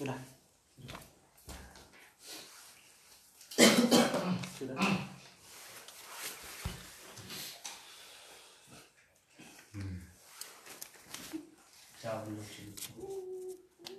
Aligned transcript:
Sudah. 0.00 0.16
Sudah. 4.56 4.76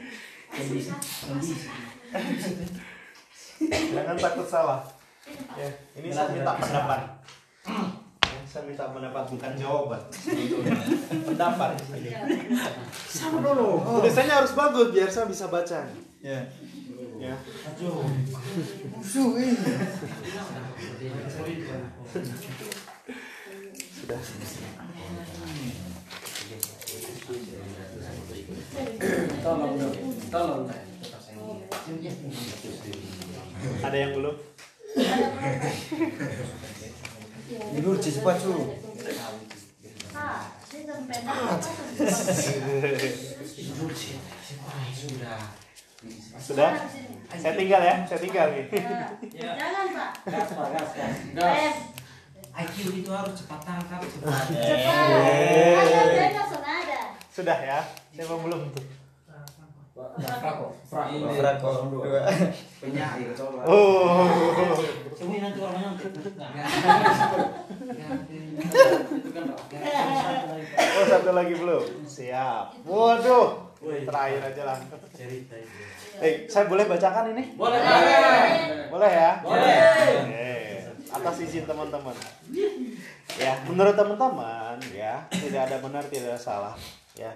Jangan 3.70 4.16
takut 4.16 4.48
salah. 4.48 4.80
Ya, 5.56 5.68
ini 5.96 6.12
saya 6.12 6.28
minta 6.32 6.54
pendapat. 6.56 7.00
Ya, 8.24 8.40
saya 8.48 8.64
minta 8.66 8.84
pendapat 8.90 9.30
bukan 9.30 9.56
jawaban. 9.56 10.00
pendapat. 11.28 11.70
Sama 13.08 13.40
dulu. 13.44 14.00
Tulisannya 14.00 14.34
harus 14.34 14.52
bagus 14.56 14.92
biar 14.92 15.10
saya 15.12 15.26
bisa 15.28 15.46
baca. 15.48 15.86
Ya. 16.20 16.40
Ya. 17.20 17.36
Sudah. 24.00 24.20
Tolong 29.42 29.72
dong. 29.74 29.94
Tolong. 30.30 30.62
Ada 33.82 33.96
yang 33.98 34.12
belum? 34.14 34.36
Dulu 37.74 37.96
cepat 37.98 38.36
cu. 38.38 38.54
Sudah. 44.94 45.40
Sudah? 46.38 46.70
Saya 47.30 47.54
tinggal 47.54 47.82
ya, 47.82 47.94
saya 48.06 48.20
tinggal 48.22 48.46
nih. 48.54 48.64
Jangan 49.34 49.86
Pak. 49.94 50.10
Gas 50.30 50.50
pak 50.54 50.68
gas 50.74 50.90
gas. 51.34 51.76
IQ 52.50 52.76
itu 53.02 53.10
harus 53.14 53.34
cepat 53.38 53.60
tangkap, 53.62 54.02
cepat. 54.02 54.42
Cepat. 54.50 55.06
Eh. 55.22 55.78
Sonada. 56.50 56.89
Sudah 57.40 57.56
ya, 57.56 57.80
saya 58.12 58.36
belum 58.36 58.68
tuh. 58.76 58.84
Frako. 59.96 60.76
Frako. 60.84 61.68
Dua. 61.88 62.20
Penyair 62.84 63.32
coba. 63.32 63.64
Oh. 63.64 64.28
Semua 65.16 65.40
nanti 65.40 65.58
orangnya 65.64 65.96
Enggak. 65.96 66.68
Itu 69.08 69.28
kan 69.32 69.44
Oh 71.00 71.04
satu 71.08 71.32
lagi 71.32 71.54
belum? 71.56 71.84
Siap. 72.04 72.84
Waduh. 72.84 73.72
Terakhir 73.80 74.40
aja 74.44 74.62
lah. 74.68 74.76
cerita 75.16 75.56
itu. 75.56 75.80
Eh, 76.20 76.44
saya 76.44 76.68
boleh 76.68 76.84
bacakan 76.84 77.32
ini? 77.32 77.56
Boleh. 77.56 77.80
Boleh 78.92 79.12
ya? 79.16 79.32
Boleh. 79.40 79.80
Oke. 80.28 80.52
Atas 81.08 81.40
izin 81.40 81.64
teman-teman. 81.64 82.12
Ya, 83.40 83.56
menurut 83.64 83.96
teman-teman 83.96 84.76
ya, 84.92 85.24
tidak 85.32 85.70
ada 85.70 85.76
benar, 85.80 86.04
tidak 86.12 86.36
ada 86.36 86.40
salah. 86.40 86.74
Ya. 87.18 87.32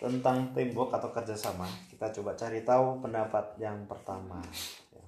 Tentang 0.00 0.56
teamwork 0.56 0.96
atau 0.96 1.12
kerjasama, 1.12 1.68
kita 1.92 2.08
coba 2.16 2.32
cari 2.32 2.64
tahu 2.64 3.04
pendapat 3.04 3.60
yang 3.60 3.84
pertama. 3.84 4.40
Ya. 4.96 5.04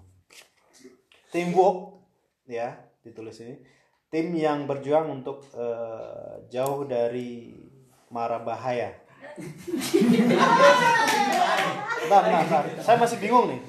Teamwork, 1.32 1.96
ya, 2.44 2.76
ditulis 3.00 3.40
ini. 3.40 3.56
Tim 4.12 4.36
yang 4.36 4.68
berjuang 4.68 5.08
untuk 5.08 5.48
eh, 5.56 6.44
jauh 6.52 6.84
dari 6.84 7.56
mara 8.12 8.36
bahaya. 8.44 8.92
Bentar, 12.04 12.20
bentar, 12.28 12.44
bentar. 12.44 12.64
Saya 12.84 13.00
masih 13.00 13.16
bingung 13.16 13.48
nih. 13.48 13.60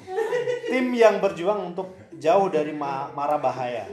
Tim 0.68 0.92
yang 0.92 1.24
berjuang 1.24 1.72
untuk 1.72 1.96
jauh 2.20 2.52
dari 2.52 2.76
ma- 2.76 3.08
mara 3.16 3.40
bahaya. 3.40 3.88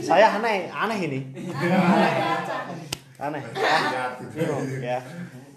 Saya 0.00 0.40
aneh, 0.40 0.72
aneh 0.72 0.98
ini. 1.04 1.20
Aneh. 1.60 2.93
Ah, 3.32 4.20
bingung 4.34 4.68
ya. 4.84 5.00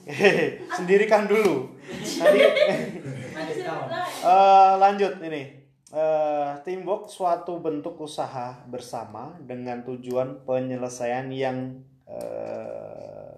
Sendirikan 0.78 1.28
dulu. 1.28 1.76
Tadi 1.92 2.40
eh, 4.32 4.74
lanjut 4.80 5.20
ini. 5.20 5.68
Eh, 5.88 6.52
teamwork 6.68 7.08
suatu 7.08 7.64
bentuk 7.64 7.96
usaha 8.04 8.60
bersama 8.68 9.40
dengan 9.40 9.88
tujuan 9.88 10.44
penyelesaian 10.44 11.32
yang 11.32 11.80
eh, 12.04 13.32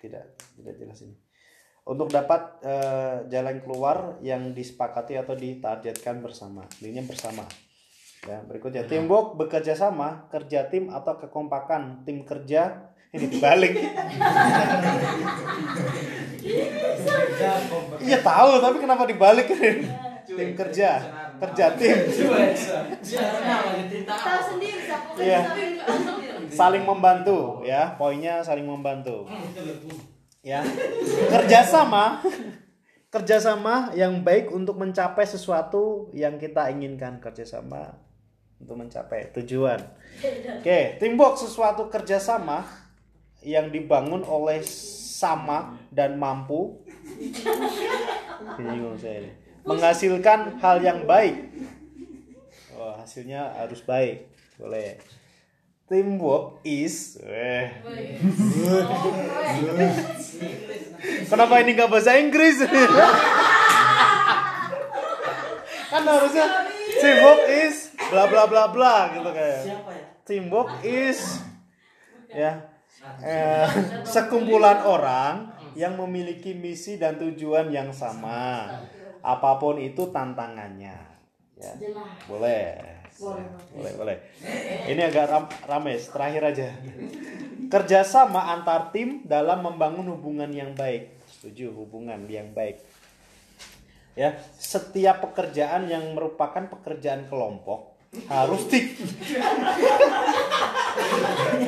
tidak 0.00 0.40
tidak 0.56 0.74
jelas 0.80 1.04
ini. 1.04 1.16
Untuk 1.84 2.08
dapat 2.08 2.64
eh, 2.64 3.28
jalan 3.28 3.60
keluar 3.60 4.16
yang 4.24 4.56
disepakati 4.56 5.20
atau 5.20 5.36
ditargetkan 5.36 6.24
bersama. 6.24 6.64
Ini 6.80 7.04
bersama 7.04 7.44
ya 8.24 8.40
berikutnya. 8.40 8.88
Teamwork 8.88 9.36
bekerja 9.36 9.76
sama 9.76 10.32
kerja 10.32 10.72
tim 10.72 10.88
atau 10.88 11.20
kekompakan. 11.20 12.08
Tim 12.08 12.24
kerja 12.24 12.88
ini 13.14 13.26
dibalik. 13.30 13.72
Iya 18.04 18.18
tahu 18.20 18.50
tapi 18.60 18.76
kenapa 18.82 19.06
dibalik? 19.06 19.46
Tim 20.24 20.50
kerja 20.56 20.90
kerja 21.38 21.64
tim. 21.78 21.96
Tahu 24.04 24.38
sendiri 24.50 24.78
siapa 24.82 25.10
Iya. 25.20 25.40
sendiri. 25.46 25.78
saling 26.50 26.84
membantu 26.86 27.62
ya. 27.62 27.94
Poinnya 27.94 28.42
saling 28.42 28.66
membantu. 28.66 29.26
Ya. 30.44 30.60
Kerjasama 31.30 32.20
kerjasama 33.08 33.94
yang 33.94 34.26
baik 34.26 34.50
untuk 34.50 34.74
mencapai 34.74 35.22
sesuatu 35.24 36.10
yang 36.12 36.36
kita 36.36 36.66
inginkan. 36.70 37.22
Kerjasama 37.22 37.94
untuk 38.58 38.80
mencapai 38.80 39.30
tujuan. 39.38 39.80
Oke 40.60 40.96
teamwork 40.98 41.36
sesuatu 41.38 41.90
kerjasama 41.90 42.83
yang 43.44 43.68
dibangun 43.68 44.24
oleh 44.24 44.64
sama 44.64 45.76
dan 45.92 46.16
mampu 46.16 46.80
bingung 48.58 48.96
saya 48.98 49.22
ini. 49.22 49.30
menghasilkan 49.62 50.58
hal 50.58 50.80
yang 50.80 51.04
baik 51.04 51.52
oh, 52.74 52.96
hasilnya 52.98 53.52
harus 53.54 53.84
baik 53.84 54.26
boleh 54.56 54.98
teamwork 55.84 56.64
is 56.64 57.20
eh. 57.20 57.68
Kenapa 61.28 61.60
ini 61.60 61.76
nggak 61.76 61.92
bahasa 61.92 62.16
Inggris? 62.16 62.64
kan 65.92 66.02
harusnya 66.02 66.46
teamwork 66.96 67.44
is 67.52 67.92
bla 68.08 68.24
bla 68.24 68.48
bla 68.48 68.72
bla 68.72 69.12
gitu 69.12 69.28
kayak. 69.28 69.60
Siapa 69.68 69.90
ya? 69.92 70.04
Teamwork 70.24 70.70
is 70.80 71.20
ya 72.32 72.73
eh, 73.22 73.68
sekumpulan 74.06 74.84
orang 74.84 75.50
yang 75.74 75.98
memiliki 75.98 76.54
misi 76.54 76.96
dan 76.96 77.18
tujuan 77.18 77.70
yang 77.70 77.90
sama. 77.90 78.70
Apa 79.24 79.56
pun 79.56 79.80
itu 79.80 80.12
tantangannya. 80.12 80.98
Ya, 81.56 81.72
boleh. 82.28 82.94
Boleh, 83.74 83.92
boleh. 83.94 84.16
Ini 84.90 85.00
agak 85.06 85.26
ram 85.30 85.44
rames, 85.70 86.10
terakhir 86.10 86.42
aja. 86.50 86.68
Kerjasama 87.70 88.52
antar 88.52 88.90
tim 88.90 89.22
dalam 89.24 89.62
membangun 89.62 90.06
hubungan 90.12 90.50
yang 90.50 90.74
baik. 90.74 91.14
Setuju, 91.30 91.72
hubungan 91.72 92.26
yang 92.26 92.50
baik. 92.52 92.82
Ya, 94.14 94.38
setiap 94.58 95.26
pekerjaan 95.26 95.90
yang 95.90 96.14
merupakan 96.14 96.70
pekerjaan 96.70 97.26
kelompok 97.26 97.93
harus 98.30 98.62
di 98.70 98.80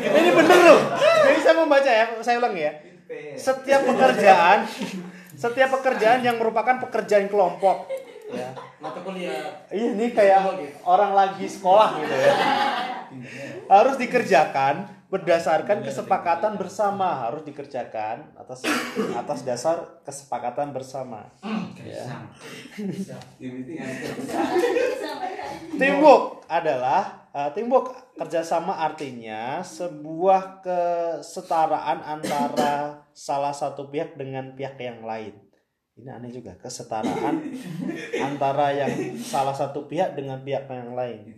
Ini 0.06 0.30
bener 0.32 0.58
loh. 0.62 0.80
Jadi 0.98 1.38
saya 1.42 1.54
membaca 1.58 1.90
ya, 1.90 2.04
saya 2.22 2.36
ulang 2.40 2.54
ya. 2.56 2.72
Setiap 3.36 3.86
pekerjaan 3.86 4.66
setiap 5.36 5.68
pekerjaan 5.78 6.24
yang 6.24 6.40
merupakan 6.40 6.80
pekerjaan 6.88 7.28
kelompok 7.28 7.92
ya. 8.32 8.56
Mata 8.80 9.04
kuliah. 9.04 9.68
Iya, 9.68 9.92
ini 9.92 10.16
kayak 10.16 10.56
orang 10.82 11.12
lagi 11.12 11.44
sekolah 11.44 12.00
gitu 12.00 12.16
ya. 12.16 12.32
Harus 13.68 14.00
dikerjakan 14.00 14.95
berdasarkan 15.06 15.86
kesepakatan 15.86 16.58
bersama, 16.58 17.26
harus 17.26 17.46
dikerjakan 17.46 18.26
atas 18.34 18.66
atas 19.14 19.46
dasar 19.46 20.02
kesepakatan 20.02 20.74
bersama. 20.74 21.30
Ya. 21.78 22.26
Teamwork 25.78 26.42
adalah 26.50 27.30
uh, 27.30 27.50
teamwork 27.54 27.94
kerjasama 28.18 28.82
artinya 28.82 29.62
sebuah 29.62 30.66
kesetaraan 30.66 32.02
antara 32.02 33.06
salah 33.14 33.54
satu 33.54 33.86
pihak 33.86 34.18
dengan 34.18 34.58
pihak 34.58 34.74
yang 34.82 35.06
lain. 35.06 35.45
Ini 35.96 36.12
aneh 36.12 36.28
juga 36.28 36.52
kesetaraan 36.60 37.40
antara 38.28 38.68
yang 38.68 39.16
salah 39.16 39.56
satu 39.56 39.88
pihak 39.88 40.12
dengan 40.12 40.44
pihak 40.44 40.68
yang 40.68 40.92
lain. 40.92 41.24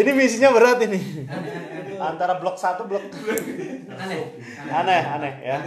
Ini 0.00 0.10
misinya 0.16 0.56
berat 0.56 0.80
ini. 0.88 1.28
Antara 2.00 2.40
blok 2.40 2.56
satu 2.56 2.88
blok 2.88 3.04
Aneh. 3.92 4.40
aneh. 4.72 5.02
Aneh 5.04 5.34
ya. 5.44 5.60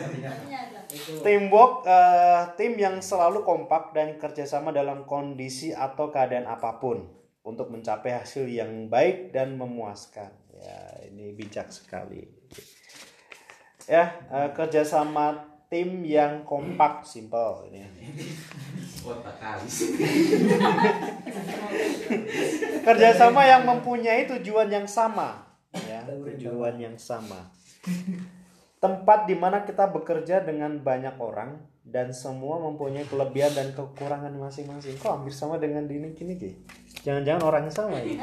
Teamwork 1.22 1.86
eh, 1.86 2.42
tim 2.58 2.74
yang 2.74 2.98
selalu 2.98 3.46
kompak 3.46 3.94
dan 3.94 4.18
kerjasama 4.18 4.74
dalam 4.74 5.06
kondisi 5.06 5.78
atau 5.78 6.10
keadaan 6.10 6.50
apa 6.50 6.82
pun 6.82 7.06
untuk 7.46 7.70
mencapai 7.70 8.18
hasil 8.18 8.50
yang 8.50 8.90
baik 8.90 9.30
dan 9.30 9.62
memuaskan. 9.62 10.34
Ya 10.58 11.06
ini 11.06 11.38
bijak 11.38 11.70
sekali. 11.70 12.26
Ya 13.86 14.26
eh, 14.34 14.50
kerjasama 14.58 15.53
tim 15.74 16.06
yang 16.06 16.46
kompak 16.46 17.02
simple 17.02 17.66
ini. 17.74 17.82
Kerjasama 22.86 23.42
yang 23.42 23.66
mempunyai 23.66 24.30
tujuan 24.30 24.70
yang 24.70 24.86
sama 24.86 25.50
ya 25.74 26.06
tujuan 26.06 26.78
yang 26.78 26.94
sama. 27.02 27.50
Tempat 28.78 29.26
di 29.26 29.34
mana 29.34 29.66
kita 29.66 29.90
bekerja 29.90 30.46
dengan 30.46 30.78
banyak 30.78 31.18
orang 31.18 31.58
dan 31.82 32.14
semua 32.14 32.62
mempunyai 32.62 33.10
kelebihan 33.10 33.50
dan 33.58 33.74
kekurangan 33.74 34.38
masing-masing. 34.38 35.02
Kok 35.02 35.10
hampir 35.20 35.34
sama 35.34 35.58
dengan 35.58 35.90
di 35.90 35.98
ini 35.98 36.14
gini 36.14 36.38
Ki? 36.38 36.52
jangan-jangan 37.04 37.44
orangnya 37.44 37.74
sama 37.74 38.00
ya? 38.00 38.16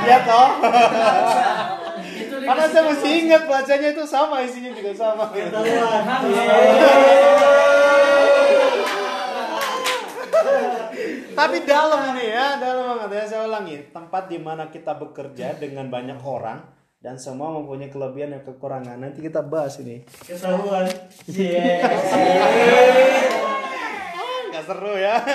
Ya 0.00 0.22
toh 0.24 0.48
karena 2.50 2.66
saya 2.66 2.82
mesti 2.90 3.08
ingat 3.22 3.46
bacanya 3.46 3.94
itu 3.94 4.02
sama 4.02 4.42
isinya 4.42 4.74
juga 4.74 4.90
sama 4.90 5.30
Tapi 11.30 11.62
dalam 11.62 12.10
nih 12.18 12.34
ya, 12.34 12.58
dalam 12.58 12.90
banget 12.90 13.10
ya. 13.14 13.22
Saya 13.30 13.46
ulangi, 13.46 13.94
tempat 13.94 14.26
di 14.26 14.42
mana 14.42 14.66
kita 14.66 14.98
bekerja 14.98 15.54
dengan 15.62 15.86
banyak 15.86 16.18
orang 16.26 16.66
dan 16.98 17.22
semua 17.22 17.54
mempunyai 17.54 17.86
kelebihan 17.86 18.34
dan 18.34 18.42
kekurangan. 18.42 18.98
Nanti 18.98 19.22
kita 19.22 19.46
bahas 19.46 19.78
ini. 19.78 20.02
Ketahuan. 20.26 20.90
Nggak 24.50 24.64
seru 24.66 24.94
ya. 24.98 25.22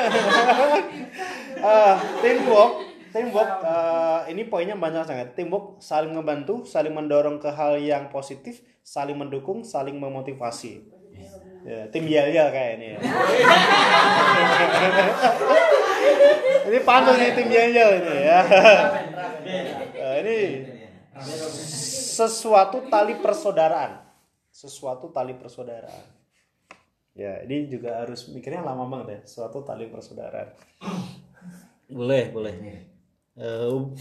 Ah, 1.66 1.98
teamwork, 2.22 2.95
teamwork. 3.16 3.64
eh, 3.64 4.36
ini 4.36 4.44
poinnya 4.52 4.76
banyak 4.76 5.08
sangat. 5.08 5.40
Teamwork 5.40 5.80
saling 5.80 6.12
membantu, 6.12 6.68
saling 6.68 6.92
mendorong 6.92 7.40
ke 7.40 7.48
hal 7.48 7.80
yang 7.80 8.12
positif, 8.12 8.60
saling 8.84 9.16
mendukung, 9.16 9.64
saling 9.64 9.96
memotivasi. 9.96 10.84
Ya, 11.66 11.90
tim 11.90 12.06
yel 12.06 12.30
yel 12.30 12.52
kayak 12.52 12.78
ini. 12.78 12.88
Ya. 12.94 13.00
ini 16.70 16.78
pantas 16.84 17.18
nih 17.18 17.34
tim 17.34 17.50
yel 17.50 17.72
yel 17.72 17.92
ini 18.04 18.16
ya. 18.28 18.42
Eh, 19.96 20.16
ini 20.22 20.38
sesuatu 21.16 22.92
tali 22.92 23.16
persaudaraan 23.20 24.04
sesuatu 24.52 25.12
tali 25.12 25.36
persaudaraan 25.36 26.06
ya 27.16 27.44
ini 27.48 27.72
juga 27.72 28.04
harus 28.04 28.28
mikirnya 28.32 28.64
lama 28.64 28.88
banget 28.88 29.08
ya 29.08 29.20
suatu 29.24 29.64
tali 29.64 29.88
persaudaraan 29.88 30.52
boleh 31.88 32.24
boleh 32.36 32.54
Hub- 33.36 34.00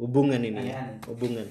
hubungan 0.00 0.40
ini 0.40 0.72
ya. 0.72 0.96
Hubungan. 1.04 1.44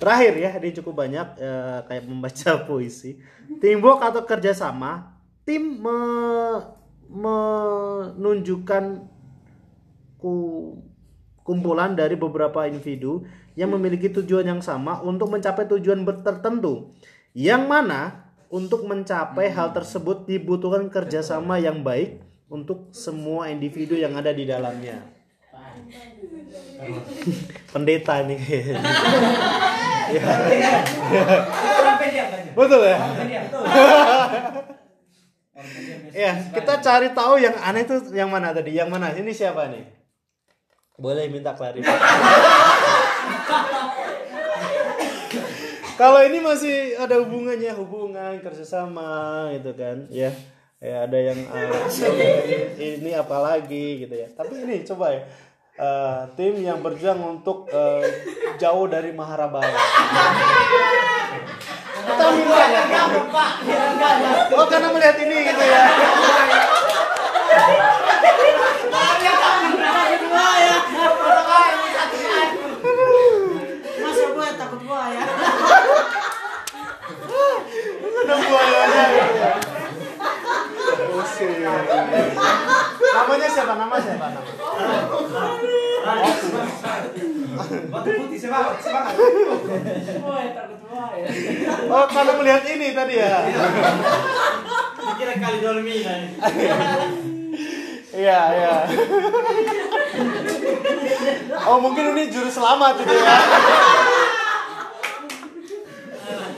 Terakhir 0.00 0.32
ya 0.40 0.50
ini 0.56 0.72
cukup 0.72 1.04
banyak 1.04 1.28
eh, 1.36 1.80
kayak 1.84 2.04
membaca 2.08 2.52
puisi. 2.66 3.20
Teamwork 3.60 4.00
atau 4.00 4.24
kerjasama? 4.24 5.12
Tim 5.44 5.84
me- 5.84 6.80
menunjukkan 7.12 9.04
ku- 10.16 10.80
kumpulan 11.44 11.92
dari 11.92 12.16
beberapa 12.16 12.64
individu 12.64 13.28
yang 13.52 13.68
memiliki 13.76 14.08
tujuan 14.08 14.48
yang 14.48 14.62
sama 14.64 15.04
untuk 15.04 15.28
mencapai 15.28 15.68
tujuan 15.68 16.00
tertentu. 16.24 16.88
Yang 17.36 17.62
mana 17.68 18.32
untuk 18.48 18.88
mencapai 18.88 19.52
hal 19.52 19.76
tersebut 19.76 20.24
dibutuhkan 20.24 20.88
kerjasama 20.88 21.60
yang 21.60 21.84
baik 21.84 22.24
untuk 22.48 22.92
semua 22.96 23.52
individu 23.52 23.92
yang 23.96 24.16
ada 24.16 24.32
di 24.32 24.44
dalamnya 24.48 25.21
pendeta 27.72 28.14
ini. 28.26 28.36
Betul 32.52 32.80
ya? 32.84 32.98
Ya 36.12 36.32
kita 36.52 36.84
cari 36.84 37.08
tahu 37.16 37.40
yang 37.40 37.56
aneh 37.56 37.88
itu 37.88 37.96
yang 38.12 38.28
mana 38.28 38.52
tadi? 38.52 38.76
Yang 38.76 38.88
mana? 38.92 39.14
Ini 39.16 39.32
siapa 39.32 39.72
nih? 39.72 39.84
Boleh 41.00 41.32
minta 41.32 41.56
klarifikasi. 41.56 41.96
Kalau 45.96 46.20
ini 46.24 46.38
masih 46.42 46.98
ada 46.98 47.16
hubungannya 47.22 47.72
hubungan 47.78 48.36
kerjasama 48.44 49.48
gitu 49.56 49.72
kan? 49.72 50.08
Ya 50.12 50.34
ya 50.82 51.06
ada 51.06 51.14
yang 51.14 51.38
uh, 51.46 51.86
ini 52.76 53.14
apalagi 53.14 54.02
gitu 54.04 54.12
ya. 54.12 54.28
Tapi 54.34 54.66
ini 54.66 54.82
coba 54.82 55.14
ya 55.14 55.22
uh, 55.78 56.26
tim 56.36 56.60
yang 56.60 56.82
berjuang 56.82 57.40
untuk 57.40 57.70
uh, 57.72 58.04
jauh 58.58 58.90
dari 58.90 59.14
Maharabaya 59.14 59.78
kita 62.02 62.24
minta 62.34 62.66
oh 64.58 64.66
karena 64.66 64.90
melihat 64.90 65.16
ini 65.22 65.36
gitu 65.46 65.62
ya 65.62 65.86
takut 74.62 74.78
buaya. 74.86 75.20
Pusing. 81.12 81.66
namanya 83.12 83.48
siapa 83.48 83.74
nama 83.76 83.96
siapa 84.00 84.26
nama 84.32 84.50
Batu 87.92 88.08
putih 88.16 88.38
semangat, 88.40 88.80
semangat. 88.80 89.14
oh 91.86 92.04
karena 92.08 92.32
melihat 92.40 92.64
ini 92.64 92.96
tadi 92.96 93.14
ya 93.20 93.44
Dikira 95.02 95.34
kali 95.36 95.58
dolmina. 95.60 96.14
Iya, 98.12 98.40
iya. 98.52 98.74
Oh, 101.64 101.80
mungkin 101.80 102.12
ini 102.12 102.28
juru 102.28 102.48
selamat 102.52 103.00
gitu 103.00 103.12
ya. 103.12 103.36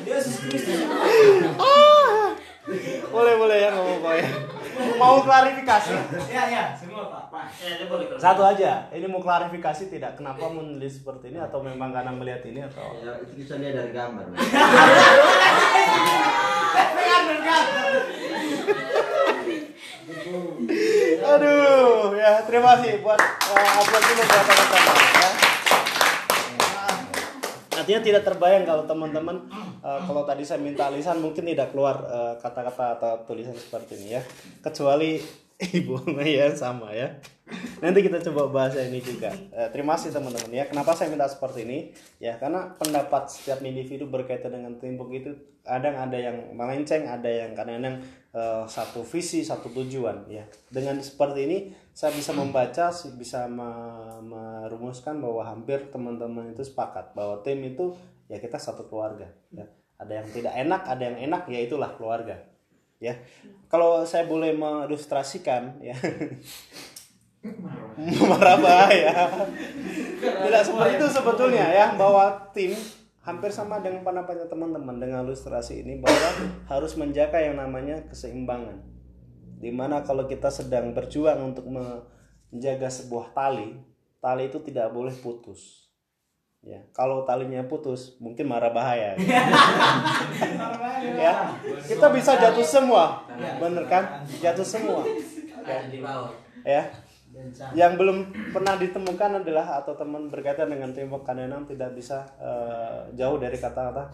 Yesus 0.02 0.34
Kristus. 0.44 0.82
Ah. 1.56 2.34
Boleh, 3.14 3.34
boleh 3.38 3.58
ya 3.58 3.70
ngomong 3.70 4.00
Pak 4.02 4.14
ya. 4.18 4.28
Mau 4.98 5.22
klarifikasi? 5.22 5.92
Ya, 6.30 6.44
ya, 6.50 6.64
semua 6.76 7.10
Pak. 7.10 7.22
Pak. 7.30 7.44
Ya, 7.60 7.86
boleh. 7.86 8.06
Satu 8.18 8.42
aja. 8.46 8.86
Ini 8.94 9.06
mau 9.10 9.20
klarifikasi 9.22 9.90
tidak 9.90 10.16
kenapa 10.18 10.46
menulis 10.50 11.02
seperti 11.02 11.34
ini 11.34 11.38
atau 11.42 11.60
memang 11.62 11.90
karena 11.90 12.12
melihat 12.14 12.42
ini 12.46 12.62
atau 12.62 12.96
Ya, 13.02 13.18
itu 13.20 13.32
bisa 13.36 13.58
lihat 13.58 13.74
dari 13.74 13.90
gambar. 13.92 14.24
Aduh, 21.24 22.14
ya 22.14 22.44
terima 22.46 22.76
kasih 22.76 23.00
buat 23.00 23.18
uh, 23.18 23.80
upload 23.80 24.02
dulu 24.04 24.22
buat 24.22 24.44
teman-teman 24.46 24.96
ya. 24.96 25.30
Artinya 27.74 28.00
tidak 28.00 28.22
terbayang 28.22 28.64
kalau 28.64 28.84
teman-teman 28.86 29.36
uh, 29.84 30.00
kalau 30.08 30.24
tadi 30.24 30.40
saya 30.42 30.64
minta 30.64 30.88
lisan 30.88 31.20
mungkin 31.20 31.44
tidak 31.44 31.76
keluar 31.76 32.00
uh, 32.08 32.34
kata-kata 32.40 32.96
atau 32.96 33.12
tulisan 33.28 33.52
seperti 33.52 34.00
ini 34.00 34.16
ya. 34.16 34.22
Kecuali 34.64 35.20
ibu 35.78 36.00
ya 36.24 36.50
sama 36.56 36.90
ya. 36.90 37.14
Nanti 37.78 38.00
kita 38.00 38.24
coba 38.30 38.48
bahas 38.48 38.74
ini 38.80 39.04
juga. 39.04 39.28
Eh, 39.52 39.68
terima 39.68 39.94
kasih 39.94 40.16
teman-teman 40.16 40.48
ya. 40.48 40.64
Kenapa 40.64 40.96
saya 40.96 41.12
minta 41.12 41.28
seperti 41.28 41.68
ini? 41.68 41.92
Ya 42.16 42.40
karena 42.40 42.72
pendapat 42.80 43.28
setiap 43.28 43.60
individu 43.60 44.08
berkaitan 44.08 44.56
dengan 44.56 44.80
timbuk 44.80 45.12
itu 45.12 45.36
kadang 45.60 45.96
ada 45.96 46.16
yang 46.16 46.56
melenceng, 46.56 47.04
ada 47.04 47.28
yang 47.28 47.52
kadang-kadang 47.52 48.00
eh, 48.32 48.64
satu 48.64 49.04
visi, 49.04 49.44
satu 49.44 49.68
tujuan 49.70 50.24
ya. 50.26 50.48
Dengan 50.72 50.98
seperti 51.04 51.44
ini 51.44 51.58
saya 51.92 52.16
bisa 52.16 52.32
membaca, 52.32 52.88
bisa 53.14 53.46
me- 53.46 54.24
merumuskan 54.24 55.20
bahwa 55.20 55.44
hampir 55.44 55.92
teman-teman 55.92 56.50
itu 56.56 56.64
sepakat 56.64 57.12
bahwa 57.12 57.44
tim 57.44 57.60
itu 57.62 57.92
ya 58.34 58.42
kita 58.42 58.58
satu 58.58 58.90
keluarga 58.90 59.30
ya. 59.54 59.70
Ada 59.94 60.12
yang 60.20 60.28
tidak 60.34 60.54
enak, 60.58 60.82
ada 60.90 61.02
yang 61.06 61.18
enak 61.30 61.42
ya 61.46 61.60
itulah 61.62 61.94
keluarga. 61.94 62.42
Ya. 62.98 63.14
Kalau 63.70 64.02
saya 64.02 64.26
boleh 64.26 64.50
mengilustrasikan 64.50 65.78
ya. 65.78 65.94
Marabah 68.30 68.90
ya. 68.90 69.30
Tidak 70.18 70.62
seperti 70.66 70.90
itu 70.98 71.06
sebetulnya 71.14 71.66
ya 71.70 71.86
bahwa 71.94 72.50
tim 72.50 72.74
hampir 73.24 73.54
sama 73.54 73.80
dengan 73.80 74.04
pendapatnya 74.04 74.50
teman-teman 74.50 75.00
dengan 75.00 75.24
ilustrasi 75.24 75.80
ini 75.80 76.02
bahwa 76.02 76.28
harus 76.68 76.92
menjaga 76.98 77.40
yang 77.40 77.56
namanya 77.56 78.02
keseimbangan. 78.10 78.82
Di 79.62 79.72
mana 79.72 80.04
kalau 80.04 80.28
kita 80.28 80.52
sedang 80.52 80.92
berjuang 80.92 81.54
untuk 81.54 81.64
menjaga 81.70 82.90
sebuah 82.90 83.32
tali, 83.32 83.80
tali 84.20 84.52
itu 84.52 84.60
tidak 84.60 84.92
boleh 84.92 85.14
putus. 85.16 85.83
Ya, 86.64 86.80
kalau 86.96 87.28
talinya 87.28 87.60
putus, 87.68 88.16
mungkin 88.16 88.48
marah 88.48 88.72
bahaya. 88.72 89.12
ya, 91.20 91.52
kita 91.84 92.08
bisa 92.08 92.40
jatuh 92.40 92.64
semua, 92.64 93.20
bener 93.60 93.84
kan? 93.84 94.24
Jatuh 94.40 94.64
semua. 94.64 95.04
Ya, 95.60 95.84
di 95.92 96.00
bawah 96.00 96.32
ya. 96.64 96.82
Yang 97.76 97.92
belum 98.00 98.18
pernah 98.54 98.74
ditemukan 98.80 99.44
adalah 99.44 99.82
atau 99.82 99.92
teman 99.94 100.32
berkaitan 100.32 100.70
dengan 100.70 100.94
tembok 100.94 101.26
kanenang 101.26 101.68
tidak 101.68 101.92
bisa 101.92 102.24
eh, 102.40 103.12
jauh 103.18 103.36
dari 103.36 103.58
kata-kata 103.58 104.04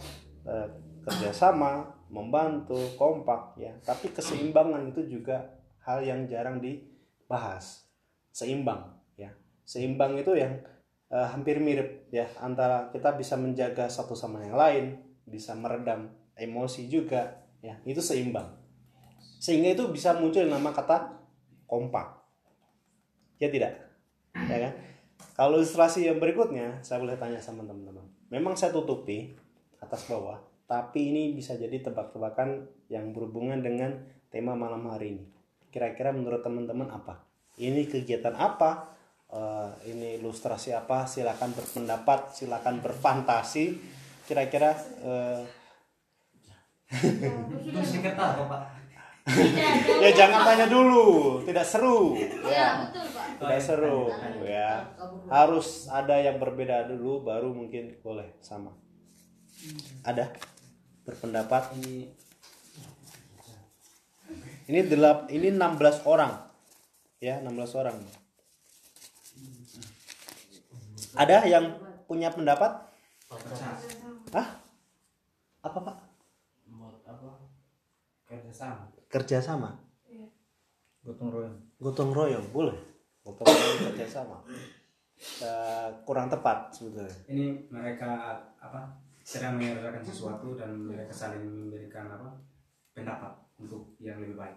eh, 0.49 0.67
kerjasama, 1.07 1.87
membantu, 2.11 2.81
kompak 2.99 3.61
ya. 3.61 3.73
Tapi 3.85 4.11
keseimbangan 4.13 4.91
itu 4.91 5.07
juga 5.07 5.53
hal 5.85 6.03
yang 6.03 6.27
jarang 6.27 6.59
dibahas. 6.59 7.87
Seimbang 8.33 8.97
ya. 9.21 9.31
Seimbang 9.69 10.17
itu 10.17 10.35
yang 10.35 10.57
eh, 11.11 11.29
hampir 11.31 11.59
mirip 11.59 12.09
ya 12.15 12.31
antara 12.41 12.89
kita 12.95 13.19
bisa 13.19 13.35
menjaga 13.37 13.91
satu 13.91 14.15
sama 14.15 14.43
yang 14.47 14.57
lain, 14.57 14.85
bisa 15.27 15.53
meredam 15.59 16.11
emosi 16.39 16.89
juga 16.89 17.45
ya. 17.61 17.77
Itu 17.85 18.01
seimbang. 18.01 18.57
Sehingga 19.43 19.75
itu 19.75 19.91
bisa 19.91 20.17
muncul 20.17 20.47
nama 20.47 20.71
kata 20.73 21.21
kompak. 21.69 22.23
Ya 23.43 23.49
tidak? 23.53 23.77
Ya 24.37 24.59
kan? 24.69 24.73
Kalau 25.37 25.57
ilustrasi 25.61 26.05
yang 26.05 26.21
berikutnya 26.21 26.85
saya 26.85 27.01
boleh 27.01 27.17
tanya 27.17 27.41
sama 27.41 27.65
teman-teman. 27.65 28.05
Memang 28.29 28.55
saya 28.57 28.73
tutupi 28.73 29.33
atas 29.81 30.05
bawah 30.07 30.51
tapi 30.71 31.11
ini 31.11 31.35
bisa 31.35 31.59
jadi 31.59 31.83
tebak-tebakan 31.83 32.71
yang 32.87 33.11
berhubungan 33.11 33.59
dengan 33.59 34.07
tema 34.31 34.55
malam 34.55 34.87
hari 34.87 35.19
ini. 35.19 35.25
Kira-kira 35.75 36.15
menurut 36.15 36.47
teman-teman 36.47 36.87
apa? 36.95 37.27
Ini 37.59 37.91
kegiatan 37.91 38.39
apa 38.39 38.95
Eh, 39.31 39.69
ini 39.95 40.19
ilustrasi 40.19 40.75
apa? 40.75 41.07
Silakan 41.07 41.55
berpendapat 41.55 42.35
silakan 42.35 42.83
berfantasi. 42.83 43.79
Kira-kira 44.27 44.75
eh. 45.07 45.43
Tidak, 46.91 47.31
ya 50.03 50.11
jangan 50.11 50.43
tanya 50.43 50.67
dulu. 50.67 51.39
Tidak 51.47 51.63
seru. 51.63 52.19
Ya, 52.19 52.27
ya. 52.51 52.69
betul, 52.83 53.07
Pak. 53.15 53.27
tidak 53.39 53.61
seru 53.63 54.11
ya. 54.43 54.91
Harus 55.31 55.87
ada 55.87 56.19
yang 56.19 56.43
berbeda 56.43 56.91
dulu 56.91 57.23
baru 57.23 57.55
mungkin 57.55 57.95
boleh 58.03 58.35
sama. 58.43 58.75
Ada? 60.03 60.35
Berpendapat? 61.07 61.79
Ini 61.79 62.11
ini 64.67 64.79
delap 64.91 65.31
ini 65.31 65.55
16 65.55 66.11
orang. 66.11 66.35
Ya 67.23 67.39
16 67.39 67.79
orang 67.79 67.95
ada 71.13 71.37
yang 71.45 71.65
punya 72.05 72.29
pendapat 72.29 72.71
Hah? 74.31 74.49
apa 75.61 75.79
pak 75.81 75.97
Buat 76.67 76.99
apa? 77.05 77.29
Kerja 78.25 78.53
sama. 78.53 78.85
kerja 79.07 79.39
sama 79.39 79.71
Gotong 81.01 81.31
royong. 81.31 81.57
gotong 81.79 82.11
royong 82.11 82.47
boleh 82.51 82.77
gotong 83.21 83.47
royong 83.47 83.81
kerja 83.91 84.07
sama 84.19 84.39
Eh, 85.21 85.89
kurang 86.03 86.27
tepat 86.27 86.73
sebetulnya 86.73 87.13
ini 87.27 87.69
mereka 87.69 88.09
apa 88.57 88.89
sedang 89.21 89.55
menyelesaikan 89.55 90.01
sesuatu 90.01 90.57
dan 90.57 90.73
mereka 90.81 91.13
saling 91.13 91.45
memberikan 91.45 92.09
apa 92.09 92.41
pendapat 92.91 93.29
untuk 93.55 93.93
yang 93.99 94.17
lebih 94.19 94.35
baik 94.35 94.57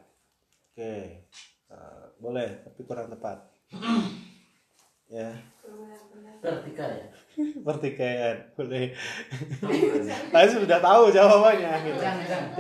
Oke, 0.71 1.27
Eh, 1.67 2.03
boleh, 2.17 2.63
tapi 2.63 2.81
kurang 2.81 3.05
tepat. 3.07 3.37
ya, 5.13 5.29
vertikal 6.41 6.89
ya 6.89 7.13
pertikaian, 7.65 8.37
boleh. 8.53 8.93
Saya 10.29 10.47
sudah 10.53 10.77
tahu 10.77 11.09
jawabannya. 11.09 11.73
Gitu. 11.81 12.01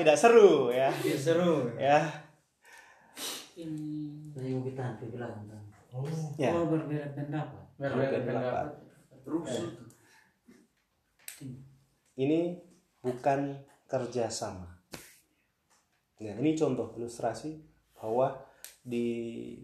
Tidak 0.01 0.17
seru 0.17 0.73
ya, 0.73 0.89
seru. 1.13 1.69
ya, 1.77 2.09
yang 3.53 4.65
kita 4.65 4.81
hampir 4.81 5.13
bilang 5.13 5.45
kan. 5.45 5.61
ya. 6.41 6.49
Oh 6.57 6.65
berbeda 6.65 7.13
pendapat. 7.13 7.63
Berbeda 7.77 8.17
pendapat. 8.25 8.67
Ini 12.17 12.57
bukan 13.01 13.39
kerjasama. 13.85 14.69
Nah, 16.23 16.39
ini 16.39 16.55
contoh 16.55 16.95
ilustrasi 16.97 17.61
bahwa 17.99 18.41
di 18.83 19.05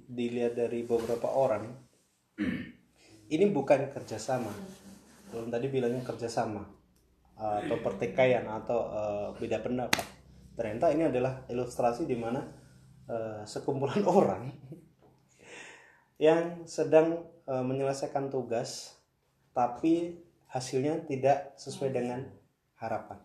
dilihat 0.05 0.59
dari 0.59 0.83
beberapa 0.83 1.27
orang 1.31 1.71
ini 3.29 3.45
bukan 3.53 3.93
kerjasama. 3.93 4.49
Belum 5.29 5.53
tadi 5.53 5.69
bilangnya 5.69 6.01
kerjasama 6.01 6.65
atau 7.39 7.77
pertikaian 7.79 8.43
atau 8.49 8.79
eh, 8.91 9.27
beda 9.39 9.63
pendapat. 9.63 10.05
Ternyata 10.59 10.91
ini 10.91 11.07
adalah 11.07 11.47
ilustrasi 11.47 12.03
di 12.03 12.17
mana 12.19 12.43
eh, 13.07 13.41
sekumpulan 13.47 14.03
orang 14.19 14.43
yang 16.19 16.67
sedang 16.67 17.23
eh, 17.47 17.63
menyelesaikan 17.63 18.27
tugas 18.27 18.99
tapi 19.55 20.19
hasilnya 20.49 21.05
tidak 21.05 21.55
sesuai 21.55 21.93
dengan 21.93 22.25
harapan. 22.81 23.21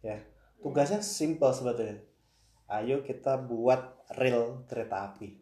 Ya, 0.00 0.22
tugasnya 0.62 1.02
simpel 1.02 1.50
sebetulnya. 1.52 2.00
Ayo 2.70 3.04
kita 3.04 3.36
buat 3.36 4.08
rel 4.16 4.64
kereta 4.64 5.12
api. 5.12 5.41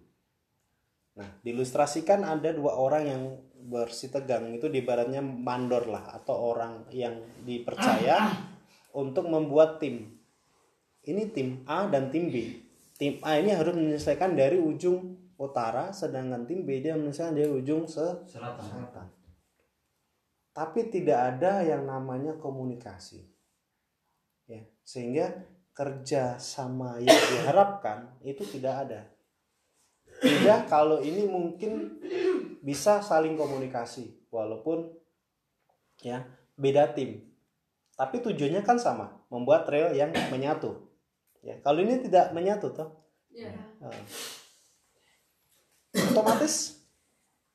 Nah, 1.19 1.29
diilustrasikan 1.43 2.23
ada 2.23 2.55
dua 2.55 2.79
orang 2.79 3.03
yang 3.03 3.23
bersih 3.61 4.09
tegang 4.09 4.55
itu 4.57 4.71
di 4.73 4.81
baratnya 4.81 5.21
mandor 5.21 5.85
lah 5.91 6.17
atau 6.17 6.55
orang 6.55 6.89
yang 6.95 7.19
dipercaya 7.45 8.31
untuk 8.97 9.27
membuat 9.29 9.83
tim. 9.83 10.17
Ini 11.05 11.33
tim 11.33 11.65
A 11.67 11.89
dan 11.89 12.09
tim 12.09 12.29
B. 12.31 12.61
Tim 12.97 13.17
A 13.25 13.41
ini 13.41 13.57
harus 13.57 13.73
menyelesaikan 13.73 14.37
dari 14.37 14.61
ujung 14.61 15.17
utara, 15.41 15.89
sedangkan 15.93 16.45
tim 16.45 16.69
B 16.69 16.85
dia 16.85 16.97
menyelesaikan 16.97 17.33
dari 17.33 17.49
ujung 17.49 17.89
se- 17.89 18.29
selatan 18.29 18.65
selatan. 18.65 19.07
Tapi 20.53 20.81
tidak 20.93 21.19
ada 21.37 21.65
yang 21.65 21.89
namanya 21.89 22.37
komunikasi. 22.37 23.25
Ya, 24.45 24.67
sehingga 24.85 25.47
kerja 25.73 26.37
sama 26.37 27.01
yang 27.01 27.17
diharapkan 27.17 28.21
itu 28.21 28.45
tidak 28.45 28.75
ada. 28.85 29.01
Tidak 30.21 30.69
kalau 30.69 31.01
ini 31.01 31.25
mungkin 31.25 32.01
bisa 32.61 33.01
saling 33.01 33.41
komunikasi 33.41 34.29
walaupun 34.29 34.93
ya 36.05 36.29
beda 36.61 36.93
tim. 36.93 37.25
Tapi 37.97 38.21
tujuannya 38.25 38.65
kan 38.65 38.81
sama, 38.81 39.13
membuat 39.29 39.69
rel 39.69 39.93
yang 39.93 40.13
menyatu. 40.33 40.89
Ya, 41.41 41.57
kalau 41.61 41.81
ini 41.85 42.01
tidak 42.05 42.33
menyatu 42.33 42.73
toh. 42.73 43.01
Ya. 43.33 43.53
Eh, 43.81 44.05
otomatis 46.11 46.81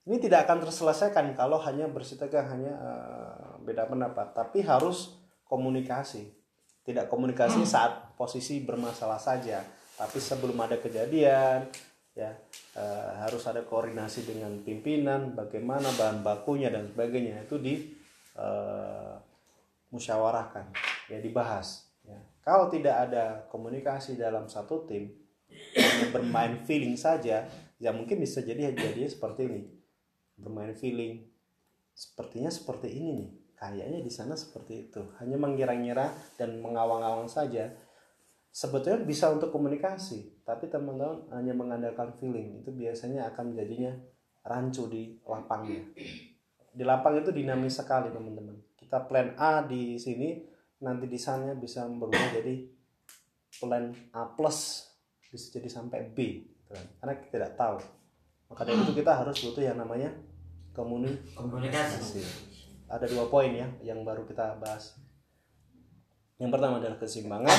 ini 0.06 0.22
tidak 0.22 0.46
akan 0.46 0.66
terselesaikan 0.66 1.34
kalau 1.34 1.58
hanya 1.62 1.90
bersitegang 1.90 2.46
hanya 2.50 2.74
eh, 2.78 3.52
beda 3.66 3.90
pendapat 3.90 4.34
tapi 4.38 4.62
harus 4.62 5.18
komunikasi 5.50 6.30
tidak 6.86 7.10
komunikasi 7.10 7.66
saat 7.66 8.14
posisi 8.14 8.62
bermasalah 8.62 9.18
saja 9.18 9.66
tapi 9.96 10.20
sebelum 10.22 10.56
ada 10.62 10.78
kejadian 10.78 11.66
ya 12.16 12.32
eh, 12.80 13.12
harus 13.20 13.44
ada 13.44 13.68
koordinasi 13.68 14.24
dengan 14.24 14.64
pimpinan 14.64 15.36
bagaimana 15.36 15.92
bahan 15.94 16.24
bakunya 16.24 16.72
dan 16.72 16.88
sebagainya. 16.90 17.44
Itu 17.44 17.60
di 17.60 17.92
eh, 18.40 19.14
musyawarahkan 19.92 20.66
ya 21.12 21.20
dibahas 21.20 21.92
ya. 22.08 22.18
Kalau 22.42 22.72
tidak 22.72 23.12
ada 23.12 23.46
komunikasi 23.52 24.16
dalam 24.16 24.48
satu 24.48 24.88
tim 24.88 25.12
hanya 25.76 26.08
bermain 26.16 26.64
feeling 26.64 26.96
saja 26.96 27.46
ya 27.76 27.92
mungkin 27.92 28.24
bisa 28.24 28.40
jadi 28.42 28.72
jadinya 28.72 29.12
seperti 29.12 29.42
ini. 29.46 29.62
Bermain 30.40 30.72
feeling 30.76 31.20
sepertinya 31.92 32.52
seperti 32.52 32.92
ini 32.96 33.12
nih. 33.24 33.32
Kayaknya 33.56 34.00
di 34.04 34.12
sana 34.12 34.36
seperti 34.36 34.88
itu. 34.88 35.00
Hanya 35.20 35.40
mengira-ngira 35.40 36.12
dan 36.36 36.60
mengawang-awang 36.60 37.32
saja. 37.32 37.72
Sebetulnya 38.52 39.04
bisa 39.04 39.32
untuk 39.32 39.52
komunikasi 39.52 40.35
tapi 40.46 40.70
teman-teman 40.70 41.26
hanya 41.34 41.58
mengandalkan 41.58 42.14
feeling 42.22 42.62
itu 42.62 42.70
biasanya 42.70 43.34
akan 43.34 43.58
jadinya 43.58 43.90
rancu 44.46 44.86
di 44.86 45.18
lapangnya. 45.26 45.82
Di 46.70 46.86
lapang 46.86 47.18
itu 47.18 47.34
dinamis 47.34 47.82
sekali 47.82 48.14
teman-teman. 48.14 48.54
Kita 48.78 49.02
plan 49.10 49.34
A 49.42 49.66
di 49.66 49.98
sini 49.98 50.46
nanti 50.86 51.10
di 51.10 51.18
sana 51.18 51.58
bisa 51.58 51.90
berubah 51.90 52.30
jadi 52.30 52.62
plan 53.58 53.90
A 54.14 54.30
plus 54.38 54.86
bisa 55.34 55.50
jadi 55.50 55.66
sampai 55.66 56.14
B 56.14 56.46
gitu 56.46 56.72
kan. 56.78 56.86
karena 57.02 57.14
kita 57.18 57.34
tidak 57.42 57.54
tahu. 57.58 57.78
Maka 58.54 58.62
dari 58.70 58.78
itu 58.86 58.94
kita 58.94 59.12
harus 59.18 59.42
butuh 59.42 59.66
yang 59.66 59.82
namanya 59.82 60.14
komunikasi. 60.78 61.34
Komunikasi. 61.34 62.22
Ada 62.86 63.10
dua 63.10 63.26
poin 63.34 63.50
ya 63.50 63.66
yang 63.82 64.06
baru 64.06 64.30
kita 64.30 64.62
bahas. 64.62 64.94
Yang 66.38 66.52
pertama 66.54 66.78
adalah 66.78 67.00
keseimbangan, 67.02 67.58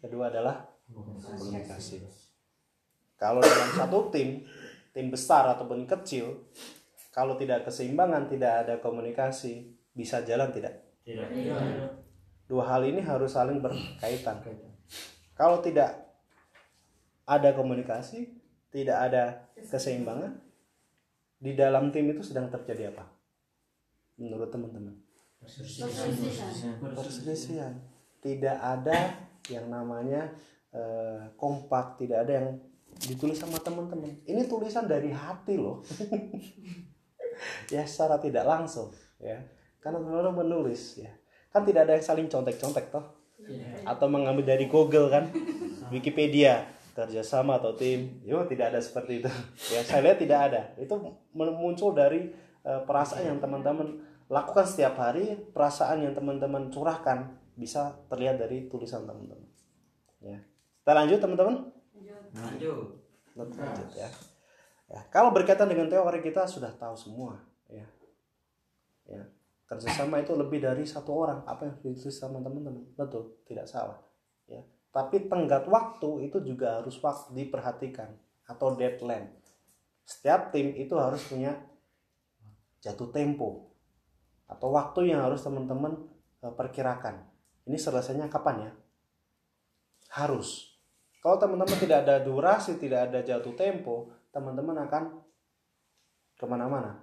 kedua 0.00 0.30
adalah 0.32 0.75
komunikasi. 0.92 2.02
Kalau 3.16 3.40
dalam 3.40 3.70
satu 3.72 4.12
tim, 4.12 4.44
tim 4.92 5.06
besar 5.08 5.48
ataupun 5.56 5.88
kecil, 5.88 6.46
kalau 7.10 7.34
tidak 7.40 7.64
keseimbangan, 7.64 8.28
tidak 8.28 8.52
ada 8.66 8.74
komunikasi, 8.84 9.72
bisa 9.96 10.20
jalan 10.20 10.52
tidak? 10.52 10.84
Tidak. 11.00 11.24
Dua 12.46 12.64
hal 12.68 12.84
ini 12.84 13.00
harus 13.00 13.32
saling 13.32 13.64
berkaitan. 13.64 14.44
Kalau 15.32 15.64
tidak 15.64 15.96
ada 17.26 17.50
komunikasi, 17.56 18.36
tidak 18.68 18.98
ada 19.10 19.48
keseimbangan, 19.56 20.38
di 21.40 21.52
dalam 21.56 21.88
tim 21.92 22.12
itu 22.12 22.22
sedang 22.22 22.52
terjadi 22.52 22.92
apa? 22.92 23.08
Menurut 24.20 24.52
teman-teman? 24.52 24.96
Perselisihan. 26.94 27.76
Tidak 28.20 28.58
ada 28.58 29.28
yang 29.52 29.70
namanya 29.70 30.32
eh, 30.76 31.20
kompak, 31.40 31.96
tidak 31.96 32.28
ada 32.28 32.32
yang 32.44 32.48
ditulis 33.00 33.40
sama 33.40 33.56
teman-teman. 33.60 34.20
Ini 34.28 34.44
tulisan 34.44 34.84
dari 34.84 35.08
hati 35.12 35.56
loh. 35.56 35.80
ya 37.74 37.84
secara 37.84 38.20
tidak 38.20 38.44
langsung 38.44 38.92
ya. 39.20 39.40
Karena 39.80 40.00
teman-teman 40.00 40.44
menulis 40.44 41.00
ya. 41.00 41.12
Kan 41.52 41.64
tidak 41.64 41.88
ada 41.88 41.96
yang 41.96 42.04
saling 42.04 42.28
contek-contek 42.28 42.92
toh. 42.92 43.04
Atau 43.84 44.06
mengambil 44.08 44.44
dari 44.44 44.68
Google 44.68 45.08
kan. 45.08 45.32
Wikipedia 45.92 46.76
kerjasama 46.96 47.60
atau 47.60 47.76
tim, 47.76 48.24
yo 48.24 48.48
tidak 48.48 48.72
ada 48.72 48.80
seperti 48.80 49.20
itu. 49.20 49.30
Ya 49.76 49.84
saya 49.84 50.00
lihat 50.00 50.18
tidak 50.18 50.40
ada. 50.50 50.62
Itu 50.80 50.96
muncul 51.36 51.92
dari 51.92 52.32
eh, 52.64 52.80
perasaan 52.88 53.36
yang 53.36 53.38
teman-teman 53.38 54.00
lakukan 54.26 54.66
setiap 54.66 54.98
hari, 54.98 55.36
perasaan 55.52 56.02
yang 56.02 56.16
teman-teman 56.16 56.72
curahkan 56.72 57.36
bisa 57.54 57.94
terlihat 58.08 58.40
dari 58.40 58.66
tulisan 58.66 59.04
teman-teman. 59.04 59.46
Ya. 60.24 60.40
Kita 60.86 60.94
lanjut 60.94 61.18
teman-teman. 61.18 61.66
Lanjut. 62.30 62.94
Lanjut 63.34 63.90
ya. 63.98 64.06
Ya, 64.86 65.02
kalau 65.10 65.34
berkaitan 65.34 65.66
dengan 65.66 65.90
teori 65.90 66.22
kita 66.22 66.46
sudah 66.46 66.70
tahu 66.78 66.94
semua, 66.94 67.42
ya. 67.66 67.82
Ya, 69.02 69.26
kerjasama 69.66 70.22
itu 70.22 70.38
lebih 70.38 70.62
dari 70.62 70.86
satu 70.86 71.26
orang. 71.26 71.42
Apa 71.42 71.66
yang 71.66 71.74
ditulis 71.82 72.14
sama 72.14 72.38
teman-teman? 72.38 72.86
Betul, 72.94 73.34
tidak 73.50 73.66
salah. 73.66 73.98
Ya, 74.46 74.62
tapi 74.94 75.26
tenggat 75.26 75.66
waktu 75.66 76.30
itu 76.30 76.38
juga 76.46 76.78
harus 76.78 76.94
waktu 77.02 77.34
diperhatikan 77.34 78.14
atau 78.46 78.78
deadline. 78.78 79.34
Setiap 80.06 80.54
tim 80.54 80.70
itu 80.78 80.94
harus 80.94 81.26
punya 81.26 81.66
jatuh 82.78 83.10
tempo 83.10 83.74
atau 84.46 84.70
waktu 84.70 85.10
yang 85.10 85.26
harus 85.26 85.42
teman-teman 85.42 85.98
eh, 86.46 86.54
perkirakan. 86.54 87.26
Ini 87.66 87.74
selesainya 87.74 88.30
kapan 88.30 88.70
ya? 88.70 88.72
Harus. 90.14 90.75
Kalau 91.26 91.42
teman-teman 91.42 91.74
tidak 91.74 92.06
ada 92.06 92.22
durasi, 92.22 92.78
tidak 92.78 93.10
ada 93.10 93.18
jatuh 93.18 93.50
tempo, 93.58 94.14
teman-teman 94.30 94.86
akan 94.86 95.26
ke 96.38 96.46
mana-mana. 96.46 97.02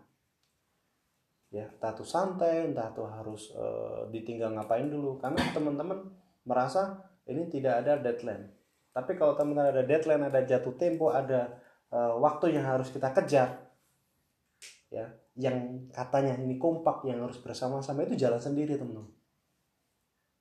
Ya, 1.51 1.67
entah 1.67 1.91
itu 1.91 2.07
santai, 2.07 2.71
entah 2.71 2.87
itu 2.95 3.03
harus 3.03 3.51
eh, 3.51 4.07
ditinggal 4.15 4.55
ngapain 4.55 4.87
dulu. 4.87 5.19
Karena 5.19 5.43
teman-teman 5.51 6.07
merasa 6.47 7.03
ini 7.27 7.51
tidak 7.51 7.83
ada 7.83 7.99
deadline. 7.99 8.47
Tapi 8.95 9.11
kalau 9.19 9.35
teman-teman 9.35 9.75
ada 9.75 9.83
deadline, 9.83 10.23
ada 10.23 10.39
jatuh 10.47 10.71
tempo, 10.79 11.11
ada 11.11 11.59
eh, 11.91 12.13
waktu 12.15 12.55
yang 12.55 12.63
harus 12.63 12.95
kita 12.95 13.11
kejar, 13.11 13.59
ya, 14.87 15.11
yang 15.35 15.91
katanya 15.91 16.39
ini 16.39 16.55
kompak, 16.55 17.03
yang 17.03 17.27
harus 17.27 17.43
bersama-sama 17.43 18.07
itu 18.07 18.15
jalan 18.15 18.39
sendiri 18.39 18.79
teman-teman. 18.79 19.11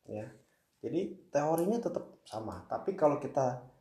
Ya, 0.06 0.30
jadi 0.86 1.18
teorinya 1.34 1.82
tetap 1.82 2.22
sama. 2.22 2.62
Tapi 2.70 2.94
kalau 2.94 3.18
kita 3.18 3.71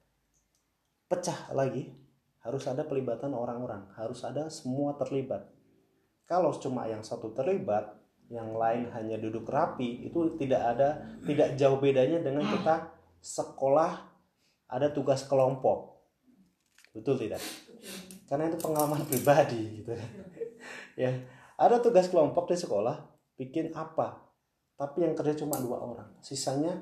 pecah 1.11 1.51
lagi, 1.51 1.91
harus 2.39 2.63
ada 2.71 2.87
pelibatan 2.87 3.35
orang-orang, 3.35 3.91
harus 3.99 4.23
ada 4.23 4.47
semua 4.47 4.95
terlibat. 4.95 5.43
Kalau 6.23 6.55
cuma 6.55 6.87
yang 6.87 7.03
satu 7.03 7.35
terlibat, 7.35 7.91
yang 8.31 8.55
lain 8.55 8.87
hanya 8.95 9.19
duduk 9.19 9.43
rapi, 9.51 10.07
itu 10.07 10.39
tidak 10.39 10.63
ada, 10.63 11.03
tidak 11.27 11.59
jauh 11.59 11.75
bedanya 11.83 12.23
dengan 12.23 12.47
kita 12.47 12.87
sekolah 13.19 14.07
ada 14.71 14.87
tugas 14.95 15.27
kelompok. 15.27 15.99
Betul 16.95 17.19
tidak? 17.19 17.43
Karena 18.31 18.47
itu 18.47 18.57
pengalaman 18.63 19.03
pribadi 19.11 19.83
gitu. 19.83 19.91
ya, 20.95 21.11
ada 21.59 21.83
tugas 21.83 22.07
kelompok 22.07 22.47
di 22.47 22.55
sekolah, 22.55 22.95
bikin 23.35 23.75
apa? 23.75 24.23
Tapi 24.79 25.03
yang 25.03 25.13
kerja 25.13 25.35
cuma 25.43 25.59
dua 25.59 25.77
orang, 25.77 26.09
sisanya 26.23 26.73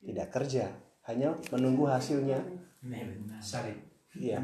tidak 0.00 0.30
kerja, 0.32 0.70
hanya 1.10 1.34
menunggu 1.50 1.90
hasilnya. 1.90 2.69
Sari. 3.40 3.74
Iya. 4.16 4.42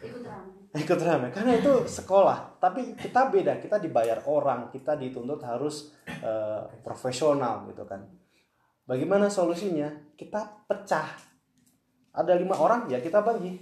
Ikut 0.00 0.24
ramai. 0.24 0.72
ikut 0.72 1.00
ramai 1.04 1.28
karena 1.28 1.52
itu 1.60 1.84
sekolah. 1.84 2.56
Tapi 2.56 2.96
kita 2.96 3.28
beda. 3.28 3.60
Kita 3.60 3.76
dibayar 3.76 4.24
orang. 4.24 4.72
Kita 4.72 4.96
dituntut 4.96 5.44
harus 5.44 5.92
eh, 6.08 6.62
profesional 6.80 7.68
gitu 7.68 7.84
kan. 7.84 8.00
Bagaimana 8.88 9.28
solusinya? 9.28 9.92
Kita 10.16 10.64
pecah. 10.64 11.12
Ada 12.12 12.36
lima 12.36 12.56
orang 12.56 12.88
ya 12.88 13.00
kita 13.04 13.20
bagi. 13.20 13.52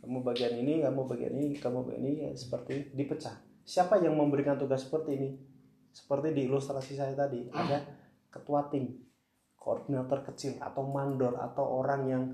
Kamu 0.00 0.24
bagian 0.24 0.56
ini 0.56 0.80
kamu 0.80 1.04
bagian 1.04 1.34
ini 1.36 1.60
kamu 1.60 1.84
bagian 1.84 2.04
ini 2.08 2.16
ya, 2.24 2.32
seperti 2.32 2.96
dipecah. 2.96 3.36
Siapa 3.64 4.00
yang 4.00 4.16
memberikan 4.16 4.56
tugas 4.56 4.88
seperti 4.88 5.20
ini? 5.20 5.30
Seperti 5.92 6.32
di 6.32 6.48
ilustrasi 6.48 6.96
saya 6.96 7.12
tadi 7.12 7.52
ada 7.52 7.84
ketua 8.32 8.66
tim. 8.72 8.96
Koordinator 9.60 10.24
kecil 10.32 10.56
atau 10.56 10.88
mandor 10.88 11.36
atau 11.36 11.84
orang 11.84 12.02
yang 12.08 12.24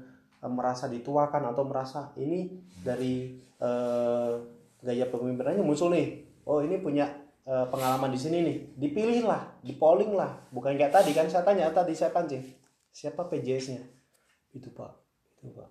merasa 0.51 0.87
dituakan 0.87 1.51
atau 1.51 1.67
merasa 1.67 2.15
ini 2.19 2.63
dari 2.83 3.39
eh, 3.59 4.33
gaya 4.83 5.07
pemimpinannya 5.11 5.65
muncul 5.67 5.91
nih. 5.91 6.23
Oh 6.47 6.63
ini 6.63 6.79
punya 6.79 7.11
eh, 7.43 7.67
pengalaman 7.67 8.15
di 8.15 8.21
sini 8.21 8.39
nih. 8.43 8.57
Dipilih 8.79 9.27
lah 9.27 9.43
dipolling 9.63 10.15
lah 10.15 10.47
bukan 10.55 10.79
kayak 10.79 10.95
tadi 10.95 11.11
kan 11.11 11.27
saya 11.27 11.43
tanya 11.43 11.71
tadi 11.75 11.93
saya 11.93 12.15
pancing 12.15 12.43
siapa 12.95 13.29
PJS-nya 13.29 13.83
itu 14.57 14.73
pak. 14.73 14.93
Itu 15.43 15.53
pak. 15.53 15.69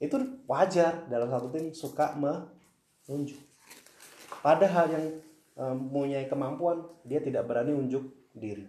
Itu 0.00 0.16
wajar 0.48 1.10
dalam 1.10 1.28
satu 1.28 1.52
tim 1.52 1.74
suka 1.74 2.14
menunjuk. 2.16 3.40
Padahal 4.40 4.86
yang 4.88 5.04
eh, 5.58 5.74
mempunyai 5.74 6.26
kemampuan 6.30 6.86
dia 7.02 7.18
tidak 7.18 7.48
berani 7.50 7.74
unjuk 7.74 8.06
diri. 8.36 8.68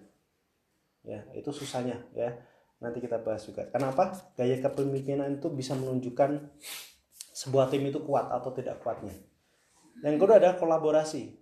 Ya 1.02 1.26
itu 1.34 1.50
susahnya 1.50 1.98
ya 2.14 2.51
nanti 2.82 2.98
kita 2.98 3.22
bahas 3.22 3.46
juga. 3.46 3.70
Kenapa? 3.70 4.12
Gaya 4.34 4.58
kepemimpinan 4.58 5.38
itu 5.38 5.48
bisa 5.54 5.78
menunjukkan 5.78 6.50
sebuah 7.32 7.70
tim 7.70 7.86
itu 7.86 8.02
kuat 8.02 8.28
atau 8.34 8.50
tidak 8.52 8.82
kuatnya. 8.82 9.14
Yang 10.02 10.18
kedua 10.18 10.42
adalah 10.42 10.58
kolaborasi 10.58 11.38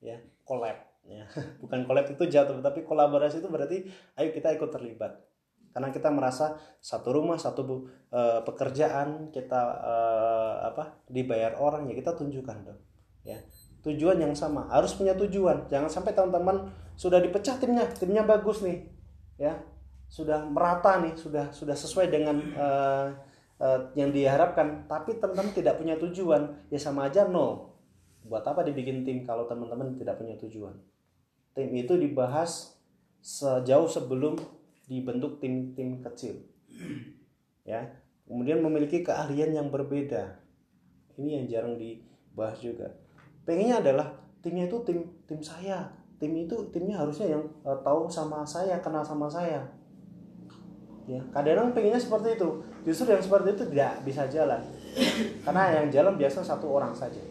ya. 0.00 0.22
Collab 0.46 0.78
ya. 1.04 1.26
Bukan 1.62 1.84
collab 1.90 2.06
itu 2.06 2.24
jatuh 2.30 2.62
tapi 2.62 2.86
kolaborasi 2.86 3.42
itu 3.42 3.50
berarti 3.50 3.90
ayo 4.16 4.30
kita 4.30 4.54
ikut 4.54 4.70
terlibat. 4.70 5.26
Karena 5.74 5.92
kita 5.92 6.08
merasa 6.08 6.56
satu 6.80 7.12
rumah 7.12 7.36
satu 7.36 7.90
eh, 8.08 8.40
pekerjaan 8.46 9.28
kita 9.34 9.60
eh, 9.82 10.56
apa 10.72 11.04
dibayar 11.10 11.58
orang 11.60 11.90
ya 11.90 11.94
kita 11.98 12.14
tunjukkan 12.14 12.56
dong 12.62 12.80
ya. 13.26 13.42
Tujuan 13.82 14.18
yang 14.22 14.34
sama 14.38 14.70
harus 14.70 14.94
punya 14.94 15.18
tujuan. 15.18 15.66
Jangan 15.66 15.90
sampai 15.90 16.14
teman-teman 16.14 16.70
sudah 16.96 17.20
dipecah 17.20 17.60
timnya 17.60 17.84
timnya 17.92 18.24
bagus 18.24 18.64
nih 18.64 18.88
ya 19.36 19.52
sudah 20.06 20.46
merata 20.46 21.02
nih 21.02 21.14
sudah 21.18 21.50
sudah 21.50 21.74
sesuai 21.74 22.06
dengan 22.08 22.36
eh, 22.38 23.06
eh, 23.62 23.80
yang 23.98 24.10
diharapkan. 24.14 24.86
Tapi 24.86 25.18
teman-teman 25.18 25.52
tidak 25.52 25.78
punya 25.78 25.98
tujuan 25.98 26.66
ya 26.70 26.78
sama 26.78 27.10
aja 27.10 27.26
nol 27.26 27.74
buat 28.26 28.42
apa 28.42 28.66
dibikin 28.66 29.06
tim 29.06 29.22
kalau 29.22 29.46
teman-teman 29.46 29.94
tidak 29.98 30.18
punya 30.18 30.34
tujuan? 30.38 30.74
Tim 31.54 31.70
itu 31.72 31.94
dibahas 31.94 32.74
sejauh 33.22 33.90
sebelum 33.90 34.38
dibentuk 34.86 35.42
tim-tim 35.42 36.02
kecil. 36.02 36.42
Ya 37.66 37.98
kemudian 38.26 38.62
memiliki 38.62 39.02
keahlian 39.02 39.54
yang 39.54 39.68
berbeda. 39.70 40.42
Ini 41.16 41.42
yang 41.42 41.44
jarang 41.48 41.74
dibahas 41.80 42.58
juga. 42.60 42.92
Pengennya 43.46 43.80
adalah 43.80 44.06
timnya 44.42 44.66
itu 44.68 44.82
tim 44.86 45.06
tim 45.26 45.40
saya. 45.42 45.90
Tim 46.16 46.32
itu 46.32 46.72
timnya 46.72 47.02
harusnya 47.02 47.28
yang 47.38 47.44
eh, 47.66 47.78
tahu 47.82 48.06
sama 48.06 48.46
saya 48.46 48.78
kenal 48.82 49.02
sama 49.02 49.26
saya 49.28 49.66
ya 51.06 51.22
kadang 51.30 51.70
pengennya 51.70 51.98
seperti 52.02 52.34
itu. 52.38 52.62
Justru 52.82 53.14
yang 53.14 53.22
seperti 53.22 53.54
itu 53.54 53.64
tidak 53.70 54.02
bisa 54.02 54.26
jalan. 54.26 54.62
Karena 55.46 55.62
yang 55.82 55.86
jalan 55.90 56.14
biasa 56.18 56.42
satu 56.42 56.66
orang 56.70 56.94
saja. 56.94 57.22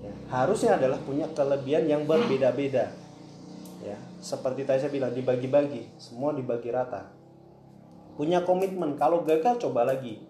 Ya, 0.00 0.12
harusnya 0.32 0.80
adalah 0.80 0.96
punya 1.04 1.28
kelebihan 1.36 1.84
yang 1.84 2.02
berbeda-beda. 2.08 2.92
Ya 3.84 3.96
seperti 4.20 4.66
tadi 4.66 4.82
saya 4.82 4.92
bilang 4.92 5.12
dibagi-bagi. 5.12 6.00
Semua 6.00 6.32
dibagi 6.32 6.72
rata. 6.72 7.12
Punya 8.16 8.42
komitmen 8.42 8.96
kalau 8.96 9.22
gagal 9.22 9.60
coba 9.60 9.84
lagi. 9.84 10.24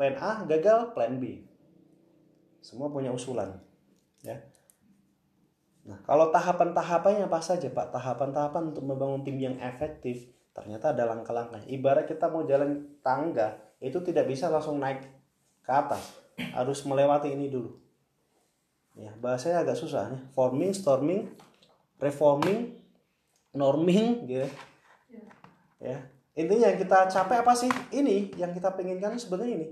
Plan 0.00 0.16
A 0.18 0.42
gagal 0.48 0.96
plan 0.96 1.20
B. 1.20 1.44
Semua 2.64 2.88
punya 2.88 3.12
usulan 3.12 3.60
ya. 4.22 4.38
Nah, 5.82 5.98
kalau 6.06 6.30
tahapan-tahapannya 6.30 7.26
apa 7.26 7.42
saja, 7.42 7.66
Pak? 7.66 7.90
Tahapan-tahapan 7.90 8.70
untuk 8.70 8.86
membangun 8.86 9.26
tim 9.26 9.34
yang 9.34 9.58
efektif, 9.58 10.30
ternyata 10.52 10.92
ada 10.92 11.08
langkah-langkahnya. 11.08 11.68
Ibarat 11.68 12.08
kita 12.08 12.28
mau 12.28 12.44
jalan 12.44 13.00
tangga, 13.04 13.58
itu 13.80 13.98
tidak 14.04 14.28
bisa 14.28 14.52
langsung 14.52 14.78
naik 14.78 15.04
ke 15.64 15.72
atas. 15.72 16.16
Harus 16.56 16.84
melewati 16.88 17.32
ini 17.32 17.52
dulu. 17.52 17.76
Ya, 18.92 19.12
bahasanya 19.16 19.64
agak 19.64 19.76
susah 19.76 20.12
nih. 20.12 20.22
Forming, 20.36 20.72
storming, 20.76 21.32
reforming, 21.96 22.76
norming, 23.56 24.28
gitu. 24.28 24.48
Ya. 25.80 25.98
Intinya 26.32 26.72
yang 26.72 26.80
kita 26.80 27.08
capai 27.08 27.40
apa 27.40 27.52
sih? 27.52 27.68
Ini 27.92 28.36
yang 28.40 28.52
kita 28.56 28.72
penginkan 28.72 29.16
sebenarnya 29.16 29.52
ini. 29.60 29.68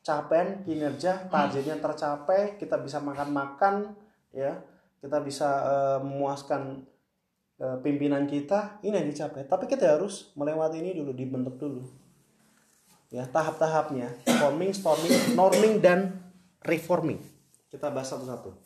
Capaian, 0.00 0.64
kinerja, 0.64 1.28
targetnya 1.28 1.76
tercapai, 1.78 2.56
kita 2.56 2.80
bisa 2.80 2.98
makan-makan, 3.04 3.92
ya 4.32 4.64
kita 5.00 5.18
bisa 5.24 5.48
eh, 5.64 5.98
memuaskan 6.00 6.84
pimpinan 7.84 8.24
kita 8.24 8.80
ini 8.80 8.96
yang 8.96 9.08
dicapai. 9.12 9.44
Tapi 9.44 9.68
kita 9.68 10.00
harus 10.00 10.32
melewati 10.32 10.80
ini 10.80 10.96
dulu 10.96 11.12
dibentuk 11.12 11.60
dulu. 11.60 11.84
Ya 13.12 13.28
tahap-tahapnya. 13.28 14.16
Forming 14.40 14.72
storming 14.72 15.36
norming 15.36 15.74
dan 15.84 16.24
reforming. 16.64 17.20
Kita 17.68 17.92
bahas 17.92 18.08
satu-satu. 18.08 18.56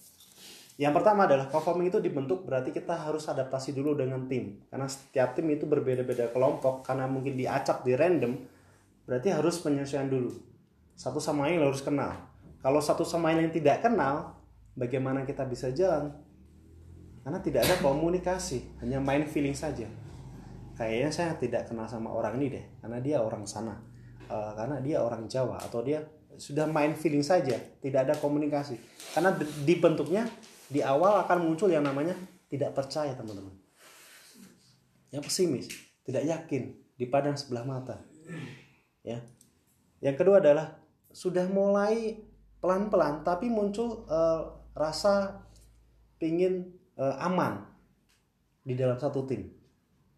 Yang 0.74 0.92
pertama 0.98 1.30
adalah 1.30 1.46
performing 1.46 1.86
itu 1.86 2.02
dibentuk 2.02 2.42
berarti 2.42 2.74
kita 2.74 2.98
harus 2.98 3.30
adaptasi 3.30 3.74
dulu 3.74 3.94
dengan 3.94 4.26
tim. 4.26 4.58
Karena 4.70 4.90
setiap 4.90 5.38
tim 5.38 5.46
itu 5.50 5.66
berbeda-beda 5.66 6.30
kelompok 6.34 6.82
karena 6.82 7.06
mungkin 7.06 7.38
diacak 7.38 7.86
di 7.86 7.94
random 7.94 8.42
berarti 9.06 9.30
harus 9.30 9.62
penyesuaian 9.62 10.10
dulu. 10.10 10.34
Satu 10.98 11.22
sama 11.22 11.46
lain 11.46 11.62
harus 11.62 11.82
kenal. 11.82 12.14
Kalau 12.58 12.80
satu 12.82 13.06
sama 13.06 13.30
lain 13.34 13.54
tidak 13.54 13.86
kenal 13.86 14.34
bagaimana 14.74 15.22
kita 15.22 15.46
bisa 15.46 15.70
jalan 15.70 16.10
karena 17.24 17.40
tidak 17.40 17.64
ada 17.64 17.80
komunikasi 17.80 18.76
hanya 18.84 19.00
main 19.00 19.24
feeling 19.24 19.56
saja. 19.56 19.88
Kayaknya 20.76 21.10
saya 21.10 21.32
tidak 21.40 21.72
kenal 21.72 21.88
sama 21.88 22.12
orang 22.12 22.36
ini 22.36 22.60
deh 22.60 22.64
karena 22.84 22.98
dia 23.00 23.16
orang 23.24 23.48
sana. 23.48 23.80
Eh, 24.28 24.52
karena 24.52 24.76
dia 24.84 25.00
orang 25.00 25.24
Jawa 25.24 25.56
atau 25.56 25.80
dia 25.80 26.04
sudah 26.36 26.68
main 26.68 26.92
feeling 26.92 27.24
saja 27.24 27.56
tidak 27.80 28.04
ada 28.04 28.14
komunikasi. 28.20 28.76
Karena 29.16 29.32
di- 29.32 29.48
dibentuknya 29.64 30.28
di 30.68 30.84
awal 30.84 31.24
akan 31.24 31.48
muncul 31.48 31.72
yang 31.72 31.86
namanya 31.86 32.12
tidak 32.52 32.76
percaya 32.76 33.16
teman-teman. 33.16 33.56
Yang 35.08 35.22
pesimis 35.32 35.66
tidak 36.04 36.28
yakin 36.28 36.76
dipandang 37.00 37.40
sebelah 37.40 37.64
mata. 37.64 38.04
Ya. 39.00 39.24
Yang 40.04 40.16
kedua 40.20 40.44
adalah 40.44 40.76
sudah 41.08 41.48
mulai 41.48 42.20
pelan-pelan 42.60 43.24
tapi 43.24 43.48
muncul 43.48 44.04
eh, 44.10 44.40
rasa 44.76 45.46
pingin 46.20 46.83
eh, 46.98 47.16
aman 47.24 47.62
di 48.64 48.74
dalam 48.78 48.96
satu 48.96 49.26
tim. 49.28 49.46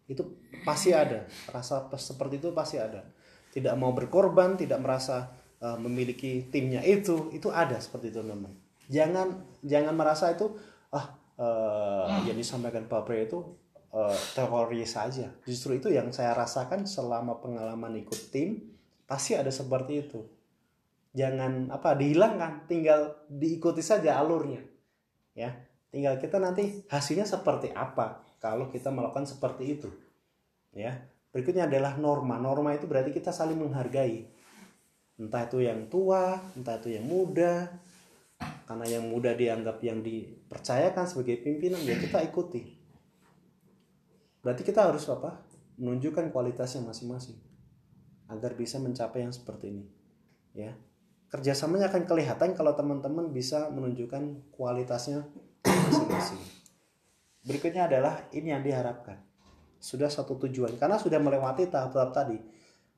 Itu 0.07 0.39
pasti 0.63 0.95
ada. 0.95 1.27
Rasa 1.51 1.87
pe- 1.91 1.99
seperti 1.99 2.39
itu 2.39 2.55
pasti 2.55 2.79
ada. 2.79 3.03
Tidak 3.51 3.73
mau 3.75 3.91
berkorban 3.91 4.55
tidak 4.55 4.79
merasa 4.79 5.31
eh, 5.59 5.77
memiliki 5.77 6.47
timnya 6.49 6.85
itu 6.85 7.33
itu 7.33 7.49
ada 7.49 7.77
seperti 7.81 8.13
itu 8.13 8.21
teman 8.21 8.67
jangan 8.87 9.43
jangan 9.61 9.93
merasa 9.93 10.31
itu 10.33 10.55
ah 10.91 11.15
eh, 11.37 12.05
yang 12.31 12.37
disampaikan 12.39 12.87
Pak 12.87 13.01
Pre 13.03 13.27
itu 13.27 13.39
eh, 13.93 14.17
teori 14.33 14.81
saja. 14.87 15.27
Justru 15.43 15.77
itu 15.77 15.91
yang 15.91 16.09
saya 16.15 16.33
rasakan 16.33 16.87
selama 16.87 17.37
pengalaman 17.43 17.99
ikut 18.01 18.31
tim 18.31 18.73
pasti 19.05 19.35
ada 19.35 19.51
seperti 19.51 20.07
itu. 20.07 20.23
Jangan 21.15 21.71
apa 21.71 21.95
dihilangkan 21.97 22.67
tinggal 22.69 23.25
diikuti 23.31 23.81
saja 23.81 24.19
alurnya 24.21 24.61
ya 25.37 25.53
tinggal 25.89 26.19
kita 26.19 26.37
nanti 26.37 26.83
hasilnya 26.91 27.23
seperti 27.23 27.71
apa 27.71 28.23
kalau 28.37 28.69
kita 28.69 28.91
melakukan 28.93 29.25
seperti 29.25 29.63
itu 29.79 29.89
ya. 30.75 30.93
Berikutnya 31.33 31.69
adalah 31.69 31.99
norma. 31.99 32.39
Norma 32.41 32.73
itu 32.73 32.89
berarti 32.89 33.13
kita 33.13 33.29
saling 33.29 33.59
menghargai. 33.59 34.25
Entah 35.17 35.45
itu 35.49 35.61
yang 35.61 35.89
tua 35.89 36.39
entah 36.57 36.77
itu 36.79 36.93
yang 36.93 37.05
muda. 37.05 37.67
Karena 38.69 38.85
yang 38.85 39.09
muda 39.09 39.33
dianggap 39.33 39.81
yang 39.81 40.05
dipercayakan 40.05 41.09
sebagai 41.09 41.41
pimpinan 41.41 41.81
ya 41.81 41.97
kita 41.97 42.21
ikuti. 42.21 42.77
Berarti 44.45 44.61
kita 44.61 44.85
harus 44.85 45.09
apa? 45.09 45.41
Menunjukkan 45.77 46.29
kualitasnya 46.29 46.85
masing-masing 46.85 47.37
agar 48.27 48.53
bisa 48.59 48.77
mencapai 48.77 49.23
yang 49.23 49.33
seperti 49.33 49.71
ini 49.71 49.85
ya. 50.57 50.75
Kerjasamanya 51.27 51.91
akan 51.91 52.07
kelihatan 52.07 52.55
kalau 52.55 52.71
teman-teman 52.71 53.35
bisa 53.35 53.67
menunjukkan 53.67 54.51
kualitasnya 54.55 55.27
berikutnya 57.47 57.87
adalah 57.87 58.27
ini 58.35 58.51
yang 58.51 58.61
diharapkan. 58.61 59.17
Sudah 59.79 60.11
satu 60.11 60.35
tujuan. 60.45 60.75
Karena 60.75 60.99
sudah 60.99 61.17
melewati 61.17 61.71
tahap-tahap 61.71 62.11
tadi. 62.11 62.37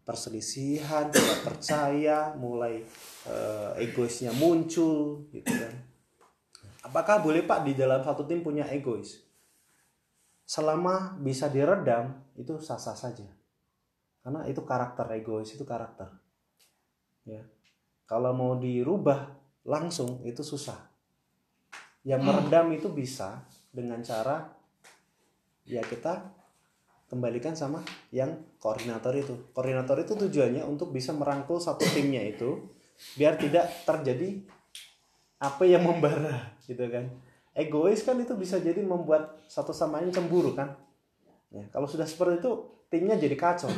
Perselisihan 0.04 1.08
tidak 1.14 1.40
percaya 1.46 2.34
mulai 2.34 2.82
eh, 3.30 3.72
egoisnya 3.86 4.34
muncul 4.34 5.30
gitu 5.30 5.54
kan. 5.54 5.76
Apakah 6.90 7.22
boleh 7.22 7.46
pak 7.46 7.62
di 7.70 7.78
dalam 7.78 8.02
satu 8.02 8.26
tim 8.26 8.42
punya 8.42 8.66
egois? 8.74 9.22
Selama 10.50 11.14
bisa 11.22 11.46
diredam 11.46 12.18
itu 12.34 12.58
sah-sah 12.58 12.98
saja. 12.98 13.30
Karena 14.26 14.50
itu 14.50 14.66
karakter 14.66 15.06
egois 15.14 15.54
itu 15.54 15.62
karakter. 15.62 16.10
Ya. 17.30 17.46
Kalau 18.10 18.34
mau 18.34 18.58
dirubah 18.58 19.38
langsung 19.62 20.26
itu 20.26 20.42
susah 20.42 20.89
yang 22.10 22.26
meredam 22.26 22.74
itu 22.74 22.90
bisa 22.90 23.46
dengan 23.70 24.02
cara 24.02 24.50
ya 25.70 25.86
kita 25.86 26.26
kembalikan 27.06 27.54
sama 27.54 27.86
yang 28.10 28.34
koordinator 28.58 29.14
itu. 29.14 29.54
Koordinator 29.54 30.02
itu 30.02 30.18
tujuannya 30.18 30.66
untuk 30.66 30.90
bisa 30.90 31.14
merangkul 31.14 31.62
satu 31.62 31.86
timnya 31.86 32.26
itu 32.26 32.66
biar 33.14 33.38
tidak 33.38 33.70
terjadi 33.86 34.42
apa 35.38 35.70
yang 35.70 35.86
membara 35.86 36.58
gitu 36.66 36.82
kan. 36.90 37.14
Egois 37.54 38.02
kan 38.02 38.18
itu 38.18 38.34
bisa 38.34 38.58
jadi 38.58 38.82
membuat 38.82 39.46
satu 39.46 39.70
sama 39.70 40.02
lain 40.02 40.10
cemburu 40.10 40.58
kan. 40.58 40.74
Ya 41.54 41.70
kalau 41.70 41.86
sudah 41.86 42.10
seperti 42.10 42.42
itu 42.42 42.52
timnya 42.90 43.22
jadi 43.22 43.38
kacau. 43.38 43.70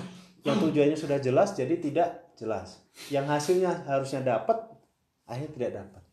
Yang 0.47 0.71
tujuannya 0.71 0.97
sudah 0.97 1.19
jelas 1.19 1.51
jadi 1.51 1.75
tidak 1.83 2.31
jelas. 2.39 2.79
Yang 3.11 3.25
hasilnya 3.27 3.71
harusnya 3.91 4.23
dapat 4.23 4.71
akhirnya 5.27 5.51
tidak 5.51 5.71
dapat 5.83 6.10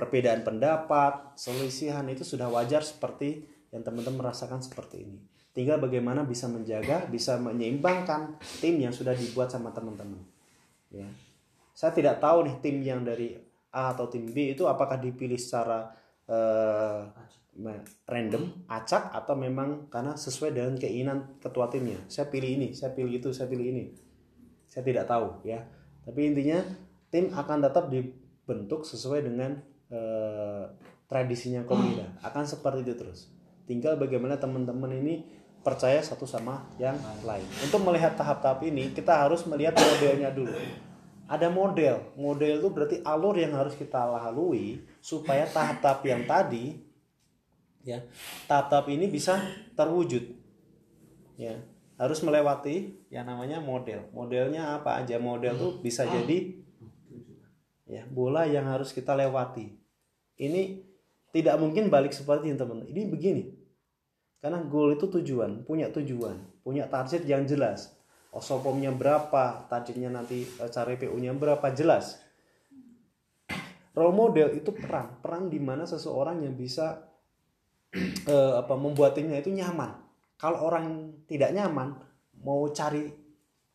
perbedaan 0.00 0.40
pendapat 0.40 1.36
selisihan 1.36 2.08
itu 2.08 2.24
sudah 2.24 2.48
wajar 2.48 2.80
seperti 2.80 3.44
yang 3.68 3.84
teman-teman 3.84 4.24
merasakan 4.24 4.64
seperti 4.64 5.04
ini. 5.04 5.20
Tinggal 5.52 5.76
bagaimana 5.76 6.24
bisa 6.24 6.48
menjaga 6.48 7.04
bisa 7.04 7.36
menyeimbangkan 7.36 8.40
tim 8.64 8.80
yang 8.80 8.96
sudah 8.96 9.12
dibuat 9.12 9.52
sama 9.52 9.76
teman-teman. 9.76 10.24
Ya. 10.88 11.04
Saya 11.76 11.92
tidak 11.92 12.16
tahu 12.16 12.48
nih 12.48 12.56
tim 12.64 12.80
yang 12.80 13.04
dari 13.04 13.36
A 13.76 13.92
atau 13.92 14.08
tim 14.08 14.24
B 14.24 14.56
itu 14.56 14.64
apakah 14.64 14.96
dipilih 14.96 15.36
secara 15.36 15.92
eh, 16.24 17.02
random 18.08 18.64
acak 18.72 19.12
atau 19.12 19.36
memang 19.36 19.92
karena 19.92 20.16
sesuai 20.16 20.56
dengan 20.56 20.80
keinginan 20.80 21.36
ketua 21.44 21.68
timnya. 21.68 22.00
Saya 22.08 22.32
pilih 22.32 22.56
ini 22.56 22.68
saya 22.72 22.96
pilih 22.96 23.20
itu 23.20 23.28
saya 23.36 23.52
pilih 23.52 23.68
ini. 23.68 23.84
Saya 24.64 24.80
tidak 24.80 25.04
tahu 25.12 25.44
ya. 25.44 25.60
Tapi 26.08 26.20
intinya 26.24 26.64
tim 27.12 27.28
akan 27.36 27.58
tetap 27.68 27.92
dibentuk 27.92 28.88
sesuai 28.88 29.28
dengan 29.28 29.69
eh, 29.90 30.64
tradisinya 31.10 31.66
komunitas 31.66 32.06
akan 32.22 32.44
seperti 32.46 32.86
itu 32.86 32.94
terus. 32.94 33.20
Tinggal 33.66 33.98
bagaimana 33.98 34.38
teman-teman 34.38 34.94
ini 34.94 35.26
percaya 35.60 35.98
satu 36.00 36.24
sama 36.24 36.64
yang 36.78 36.96
lain. 37.26 37.44
Untuk 37.66 37.82
melihat 37.82 38.14
tahap-tahap 38.14 38.62
ini 38.64 38.94
kita 38.94 39.26
harus 39.26 39.42
melihat 39.44 39.74
modelnya 39.74 40.30
dulu. 40.30 40.54
Ada 41.30 41.50
model. 41.50 42.14
Model 42.18 42.58
itu 42.58 42.68
berarti 42.70 42.96
alur 43.06 43.38
yang 43.38 43.54
harus 43.54 43.74
kita 43.74 44.02
lalui 44.06 44.82
supaya 45.02 45.46
tahap-tahap 45.46 46.00
yang 46.06 46.22
tadi 46.26 46.78
ya 47.82 48.02
tahap-tahap 48.46 48.86
ini 48.90 49.06
bisa 49.10 49.38
terwujud. 49.74 50.24
Ya 51.38 51.58
harus 52.00 52.22
melewati 52.24 52.96
yang 53.12 53.28
namanya 53.28 53.60
model. 53.60 54.08
Modelnya 54.10 54.80
apa 54.80 55.02
aja? 55.02 55.20
Model 55.20 55.54
tuh 55.58 55.72
bisa 55.84 56.08
jadi 56.08 56.56
ya 57.90 58.06
bola 58.06 58.46
yang 58.46 58.70
harus 58.70 58.94
kita 58.94 59.18
lewati 59.18 59.79
ini 60.40 60.80
tidak 61.30 61.60
mungkin 61.60 61.92
balik 61.92 62.16
seperti 62.16 62.50
ini 62.50 62.56
teman 62.56 62.82
ini 62.88 63.02
begini. 63.06 63.44
Karena 64.40 64.64
goal 64.64 64.96
itu 64.96 65.04
tujuan 65.06 65.68
punya 65.68 65.92
tujuan 65.92 66.64
punya 66.64 66.88
target 66.88 67.28
yang 67.28 67.44
jelas. 67.44 67.92
Osopomnya 68.32 68.94
berapa 68.94 69.68
targetnya 69.68 70.08
nanti 70.08 70.46
eh, 70.46 70.70
cara 70.72 70.96
PU-nya 70.96 71.36
berapa 71.36 71.66
jelas. 71.76 72.18
Role 73.90 74.14
model 74.16 74.54
itu 74.56 74.70
peran. 74.72 75.18
Peran 75.20 75.50
di 75.50 75.60
mana 75.60 75.84
seseorang 75.84 76.40
yang 76.40 76.56
bisa 76.56 77.04
eh, 78.32 78.54
apa 78.56 78.74
membuat 78.80 79.12
timnya 79.12 79.38
itu 79.38 79.52
nyaman. 79.52 79.92
Kalau 80.40 80.64
orang 80.64 81.12
tidak 81.28 81.52
nyaman 81.52 82.00
mau 82.40 82.64
cari 82.72 83.12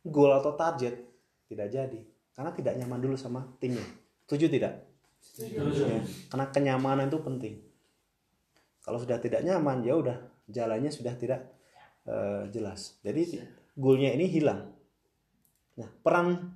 goal 0.02 0.34
atau 0.34 0.58
target 0.58 0.98
tidak 1.46 1.70
jadi. 1.70 2.00
Karena 2.34 2.52
tidak 2.58 2.74
nyaman 2.80 3.00
dulu 3.06 3.16
sama 3.20 3.46
timnya. 3.62 3.86
Setuju 4.26 4.50
tidak 4.50 4.95
Ya, 5.36 6.00
karena 6.32 6.48
kenyamanan 6.48 7.12
itu 7.12 7.20
penting. 7.20 7.60
Kalau 8.80 9.02
sudah 9.02 9.20
tidak 9.20 9.44
nyaman 9.44 9.84
ya 9.84 9.98
udah 10.00 10.18
jalannya 10.48 10.94
sudah 10.94 11.14
tidak 11.18 11.44
eh, 12.08 12.48
jelas. 12.54 13.02
Jadi 13.04 13.42
goalnya 13.76 14.16
ini 14.16 14.32
hilang. 14.32 14.72
Nah 15.76 15.90
peran 16.00 16.56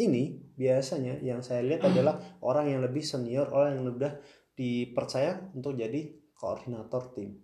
ini 0.00 0.40
biasanya 0.56 1.20
yang 1.20 1.44
saya 1.44 1.60
lihat 1.66 1.84
adalah 1.90 2.16
orang 2.40 2.72
yang 2.72 2.80
lebih 2.80 3.04
senior 3.04 3.50
orang 3.52 3.76
yang 3.76 3.84
sudah 3.92 4.12
dipercaya 4.54 5.50
untuk 5.52 5.76
jadi 5.76 6.14
koordinator 6.32 7.12
tim. 7.12 7.36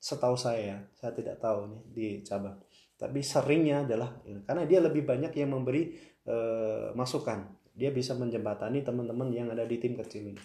Setahu 0.00 0.34
saya 0.34 0.82
saya 0.98 1.12
tidak 1.14 1.38
tahu 1.38 1.70
nih 1.70 1.82
di 1.92 2.06
cabang. 2.26 2.58
Tapi 2.96 3.20
seringnya 3.20 3.84
adalah 3.84 4.16
karena 4.48 4.64
dia 4.64 4.80
lebih 4.80 5.04
banyak 5.04 5.30
yang 5.36 5.52
memberi 5.52 5.92
eh, 6.24 6.88
masukan 6.96 7.65
dia 7.76 7.92
bisa 7.92 8.16
menjembatani 8.16 8.80
teman-teman 8.80 9.28
yang 9.28 9.52
ada 9.52 9.68
di 9.68 9.76
tim 9.76 10.00
kecil 10.00 10.32
ini. 10.32 10.42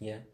Ya. 0.00 0.24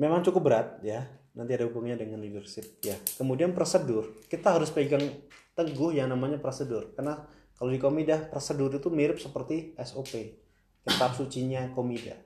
Memang 0.00 0.24
cukup 0.24 0.48
berat 0.48 0.80
ya. 0.80 1.04
Nanti 1.36 1.54
ada 1.54 1.68
hubungannya 1.68 2.00
dengan 2.00 2.24
leadership 2.24 2.80
ya. 2.80 2.96
Kemudian 3.20 3.52
prosedur. 3.52 4.16
Kita 4.26 4.56
harus 4.56 4.72
pegang 4.72 5.04
teguh 5.52 5.92
yang 5.92 6.08
namanya 6.08 6.40
prosedur. 6.40 6.96
Karena 6.96 7.20
kalau 7.54 7.68
di 7.68 7.76
komida 7.76 8.16
prosedur 8.32 8.72
itu 8.72 8.88
mirip 8.88 9.20
seperti 9.20 9.76
SOP 9.76 10.12
kitab 10.88 11.12
sucinya 11.12 11.68
komida. 11.76 12.16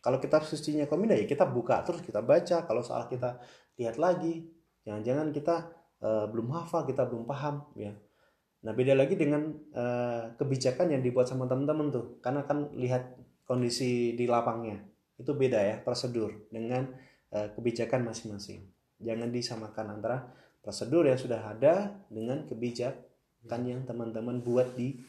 Kalau 0.00 0.22
kitab 0.22 0.46
sucinya 0.46 0.86
komida 0.86 1.18
ya 1.18 1.26
kita 1.26 1.42
buka 1.42 1.82
terus 1.82 2.06
kita 2.06 2.22
baca. 2.22 2.62
Kalau 2.64 2.86
salah 2.86 3.10
kita 3.10 3.42
lihat 3.82 3.98
lagi 3.98 4.46
jangan-jangan 4.86 5.34
kita 5.34 5.56
eh, 6.00 6.26
belum 6.30 6.54
hafal 6.54 6.86
kita 6.86 7.02
belum 7.04 7.26
paham 7.26 7.66
ya 7.74 7.92
nah 8.60 8.76
beda 8.76 8.92
lagi 8.92 9.16
dengan 9.16 9.56
eh, 9.72 10.36
kebijakan 10.36 10.92
yang 10.92 11.00
dibuat 11.00 11.28
sama 11.28 11.48
teman-teman 11.48 11.88
tuh. 11.88 12.20
Karena 12.20 12.44
kan 12.44 12.68
lihat 12.76 13.16
kondisi 13.48 14.14
di 14.14 14.28
lapangnya 14.28 14.78
itu 15.20 15.36
beda 15.36 15.60
ya 15.60 15.76
prosedur 15.80 16.48
dengan 16.48 16.88
eh, 17.32 17.48
kebijakan 17.52 18.08
masing-masing. 18.08 18.64
Jangan 19.00 19.28
disamakan 19.32 19.86
antara 19.96 20.28
prosedur 20.60 21.08
yang 21.08 21.16
sudah 21.16 21.40
ada 21.40 21.92
dengan 22.12 22.44
kebijakan 22.44 23.60
yang 23.64 23.84
teman-teman 23.88 24.44
buat 24.44 24.76
di 24.76 25.00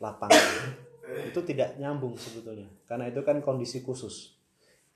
lapangan 0.00 0.72
itu 1.04 1.40
tidak 1.46 1.76
nyambung 1.78 2.16
sebetulnya 2.16 2.66
karena 2.88 3.12
itu 3.12 3.20
kan 3.22 3.44
kondisi 3.44 3.84
khusus 3.84 4.34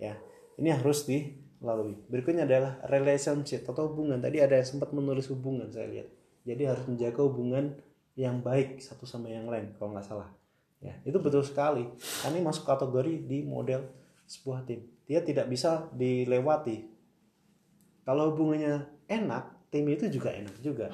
ya. 0.01 0.17
Ini 0.59 0.75
harus 0.75 1.07
dilalui. 1.07 1.95
Berikutnya 2.11 2.43
adalah 2.43 2.83
relationship 2.91 3.63
atau 3.63 3.95
hubungan. 3.95 4.19
Tadi 4.19 4.43
ada 4.43 4.59
yang 4.59 4.67
sempat 4.67 4.91
menulis 4.91 5.31
hubungan 5.31 5.71
saya 5.71 5.87
lihat 5.87 6.18
jadi 6.49 6.73
harus 6.73 6.89
menjaga 6.89 7.21
hubungan 7.21 7.77
yang 8.17 8.41
baik 8.41 8.81
satu 8.81 9.05
sama 9.05 9.29
yang 9.29 9.45
lain 9.45 9.77
kalau 9.77 9.93
nggak 9.93 10.09
salah. 10.09 10.33
Ya 10.81 10.97
itu 11.05 11.21
betul 11.21 11.45
sekali. 11.45 11.85
Ini 12.25 12.41
masuk 12.41 12.65
kategori 12.65 13.29
di 13.29 13.45
model 13.45 13.85
sebuah 14.25 14.65
tim. 14.65 14.89
Dia 15.05 15.21
tidak 15.21 15.53
bisa 15.53 15.93
dilewati. 15.93 16.89
Kalau 18.09 18.33
hubungannya 18.33 18.89
enak 19.05 19.69
tim 19.69 19.85
itu 19.93 20.09
juga 20.09 20.33
enak 20.33 20.57
juga. 20.65 20.89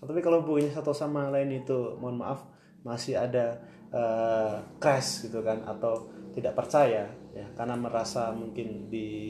Tapi 0.00 0.20
kalau 0.24 0.40
hubungannya 0.40 0.72
satu 0.72 0.96
sama 0.96 1.28
lain 1.28 1.60
itu 1.60 2.00
mohon 2.00 2.16
maaf 2.24 2.48
masih 2.80 3.20
ada 3.20 3.60
eh, 3.92 4.56
crash 4.80 5.28
gitu 5.28 5.44
kan 5.44 5.60
atau 5.64 6.08
tidak 6.34 6.58
percaya 6.58 7.08
ya 7.34 7.46
karena 7.54 7.78
merasa 7.78 8.34
mungkin 8.34 8.90
di 8.90 9.23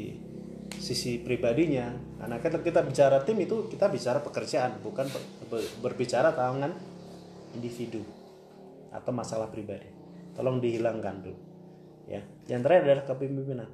sisi 0.84 1.24
pribadinya. 1.24 1.88
Karena 2.20 2.36
kita 2.36 2.60
kita 2.60 2.80
bicara 2.84 3.24
tim 3.24 3.40
itu 3.40 3.72
kita 3.72 3.88
bicara 3.88 4.20
pekerjaan 4.20 4.84
bukan 4.84 5.08
ber- 5.08 5.48
ber- 5.48 5.72
berbicara 5.80 6.36
tangan 6.36 6.76
individu 7.56 8.04
atau 8.92 9.10
masalah 9.16 9.48
pribadi. 9.48 9.88
Tolong 10.36 10.60
dihilangkan 10.60 11.16
dulu 11.24 11.40
ya. 12.04 12.20
Yang 12.44 12.60
terakhir 12.68 12.82
adalah 12.84 13.04
kepemimpinan. 13.08 13.68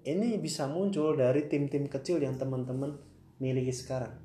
Ini 0.00 0.40
bisa 0.40 0.64
muncul 0.68 1.16
dari 1.16 1.44
tim-tim 1.48 1.84
kecil 1.88 2.20
yang 2.20 2.36
teman-teman 2.36 2.96
miliki 3.40 3.72
sekarang. 3.72 4.16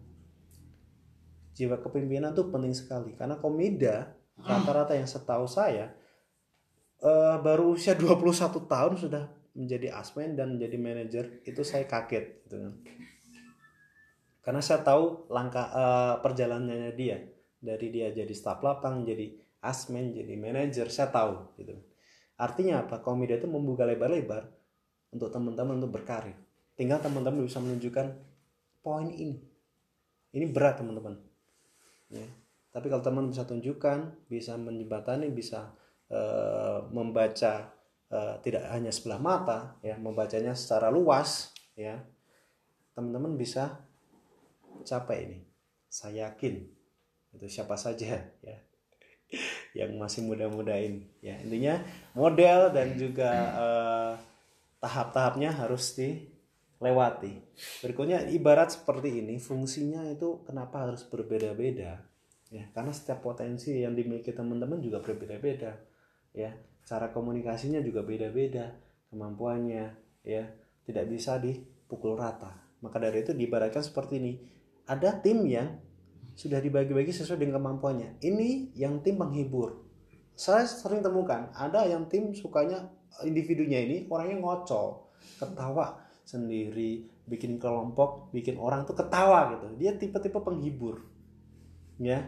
Jiwa 1.55 1.79
kepemimpinan 1.79 2.35
itu 2.35 2.51
penting 2.51 2.75
sekali 2.75 3.15
karena 3.15 3.39
komida 3.39 4.11
rata-rata 4.35 4.91
yang 4.91 5.07
setahu 5.07 5.47
saya 5.47 5.95
eh, 6.99 7.35
baru 7.39 7.79
usia 7.79 7.95
21 7.95 8.67
tahun 8.67 8.93
sudah 8.99 9.23
menjadi 9.55 9.95
asmen 9.95 10.35
dan 10.35 10.59
menjadi 10.59 10.77
manajer 10.77 11.25
itu 11.47 11.63
saya 11.63 11.87
kaget 11.87 12.43
gitu 12.45 12.55
kan. 12.59 12.73
Karena 14.45 14.61
saya 14.61 14.85
tahu 14.85 15.31
langkah 15.31 15.65
eh, 15.71 16.15
perjalanannya 16.21 16.93
dia. 16.93 17.17
Dari 17.65 17.89
dia 17.89 18.13
jadi 18.13 18.29
staf 18.29 18.61
lapang 18.61 19.01
jadi 19.07 19.33
asmen 19.65 20.13
jadi 20.13 20.37
manajer 20.37 20.85
saya 20.93 21.09
tahu 21.09 21.57
gitu. 21.57 21.73
Artinya 22.37 22.85
apa? 22.85 23.01
Komida 23.01 23.39
itu 23.39 23.49
membuka 23.49 23.87
lebar-lebar 23.87 24.51
untuk 25.09 25.31
teman-teman 25.31 25.81
untuk 25.81 25.97
berkarir. 25.97 26.35
Tinggal 26.75 26.99
teman-teman 26.99 27.47
bisa 27.47 27.63
menunjukkan 27.63 28.11
poin 28.83 29.09
ini. 29.09 29.39
Ini 30.35 30.45
berat 30.51 30.83
teman-teman. 30.83 31.15
Ya. 32.11 32.27
Tapi 32.75 32.91
kalau 32.91 32.99
teman 32.99 33.31
bisa 33.31 33.47
tunjukkan, 33.47 34.27
bisa 34.27 34.59
menjembatani, 34.59 35.31
bisa 35.31 35.71
eh, 36.11 36.79
membaca 36.91 37.71
eh, 38.11 38.35
tidak 38.45 38.69
hanya 38.71 38.91
sebelah 38.91 39.21
mata, 39.21 39.59
ya, 39.85 39.95
membacanya 39.97 40.53
secara 40.57 40.89
luas, 40.89 41.53
ya, 41.77 42.01
teman-teman 42.97 43.37
bisa 43.37 43.81
capai 44.83 45.29
ini. 45.29 45.39
Saya 45.89 46.29
yakin 46.31 46.65
itu 47.35 47.45
siapa 47.51 47.75
saja, 47.75 48.19
ya, 48.43 48.57
yang 49.77 49.95
masih 49.99 50.23
muda-muda 50.25 50.75
ini, 50.75 51.07
ya. 51.23 51.37
Intinya 51.41 51.81
model 52.13 52.73
dan 52.73 52.95
juga 52.97 53.31
eh, 53.55 54.13
tahap-tahapnya 54.81 55.51
harus 55.55 55.97
dilewati. 55.97 57.41
Berikutnya 57.83 58.27
ibarat 58.31 58.75
seperti 58.75 59.23
ini, 59.23 59.41
fungsinya 59.41 60.05
itu 60.11 60.43
kenapa 60.45 60.89
harus 60.89 61.03
berbeda-beda? 61.07 62.15
ya 62.53 62.63
karena 62.71 62.93
setiap 62.93 63.25
potensi 63.25 63.73
yang 63.81 63.97
dimiliki 63.97 64.29
teman-teman 64.29 64.77
juga 64.77 65.01
berbeda-beda 65.01 65.75
ya. 66.35 66.51
Cara 66.85 67.09
komunikasinya 67.09 67.81
juga 67.81 68.05
beda-beda 68.05 68.75
kemampuannya 69.09 69.85
ya. 70.21 70.43
Tidak 70.85 71.05
bisa 71.09 71.41
dipukul 71.41 72.13
rata. 72.19 72.53
Maka 72.83 73.01
dari 73.01 73.25
itu 73.25 73.33
diibaratkan 73.33 73.81
seperti 73.81 74.21
ini. 74.21 74.33
Ada 74.85 75.17
tim 75.17 75.41
yang 75.49 75.81
sudah 76.35 76.61
dibagi-bagi 76.61 77.09
sesuai 77.15 77.41
dengan 77.41 77.57
kemampuannya. 77.63 78.21
Ini 78.21 78.77
yang 78.77 79.01
tim 79.01 79.17
penghibur. 79.17 79.81
Saya 80.35 80.67
sering 80.67 80.99
temukan 80.99 81.49
ada 81.55 81.87
yang 81.87 82.11
tim 82.11 82.35
sukanya 82.35 82.91
individunya 83.23 83.79
ini 83.87 83.97
orangnya 84.11 84.43
ngocol 84.43 85.07
ketawa 85.39 86.03
sendiri 86.27 87.07
bikin 87.23 87.55
kelompok 87.55 88.35
bikin 88.35 88.59
orang 88.59 88.83
tuh 88.83 88.93
ketawa 88.99 89.55
gitu. 89.55 89.67
Dia 89.79 89.95
tipe-tipe 89.95 90.37
penghibur 90.43 91.01
ya 91.95 92.27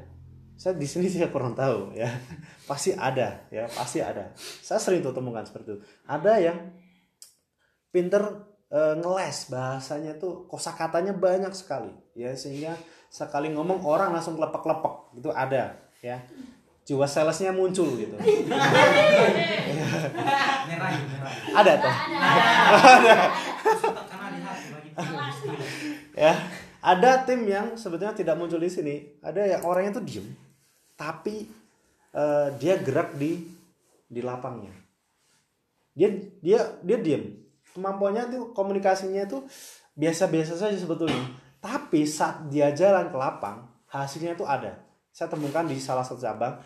saya 0.57 0.73
di 0.73 0.89
sini 0.89 1.05
saya 1.05 1.29
kurang 1.29 1.53
tahu 1.53 1.93
ya. 1.93 2.09
Pasti 2.65 2.91
ada 2.97 3.45
ya 3.53 3.69
pasti 3.69 4.01
ada. 4.01 4.33
Saya 4.37 4.81
sering 4.81 5.05
tuh 5.05 5.13
temukan 5.13 5.45
seperti 5.45 5.77
itu. 5.77 5.79
Ada 6.09 6.33
yang 6.41 6.57
pinter 7.93 8.41
e, 8.65 8.97
ngeles 8.97 9.53
bahasanya 9.53 10.17
tuh 10.17 10.49
kosakatanya 10.49 11.13
banyak 11.13 11.53
sekali 11.53 11.93
ya 12.17 12.33
sehingga 12.33 12.73
sekali 13.07 13.53
ngomong 13.53 13.85
orang 13.85 14.11
langsung 14.11 14.35
lepek-lepek 14.41 15.21
itu 15.21 15.29
ada 15.29 15.77
ya. 16.01 16.25
Jiwa 16.89 17.05
salesnya 17.05 17.53
muncul 17.53 17.93
gitu. 17.93 18.17
Ada 21.53 21.73
tuh. 21.77 21.95
Ya 26.17 26.33
ada 26.81 27.27
tim 27.27 27.45
yang 27.45 27.77
sebetulnya 27.77 28.15
tidak 28.17 28.39
muncul 28.39 28.57
di 28.57 28.71
sini. 28.71 28.95
Ada 29.21 29.59
yang 29.59 29.61
orangnya 29.67 30.01
tuh 30.01 30.05
diem 30.07 30.46
tapi 30.97 31.47
eh, 32.11 32.47
dia 32.57 32.81
gerak 32.81 33.15
di 33.15 33.45
di 34.09 34.21
lapangnya. 34.25 34.73
Dia 35.93 36.09
dia 36.41 36.59
dia 36.81 36.97
diem. 36.97 37.37
Kemampuannya 37.77 38.33
tuh 38.33 38.43
komunikasinya 38.57 39.29
tuh 39.29 39.45
biasa-biasa 39.93 40.57
saja 40.57 40.73
sebetulnya. 40.73 41.21
Tapi 41.61 42.05
saat 42.09 42.49
dia 42.49 42.73
jalan 42.73 43.13
ke 43.13 43.17
lapang 43.17 43.69
hasilnya 43.87 44.33
tuh 44.33 44.49
ada. 44.49 44.81
Saya 45.13 45.29
temukan 45.29 45.65
di 45.65 45.77
salah 45.77 46.01
satu 46.01 46.21
cabang 46.21 46.57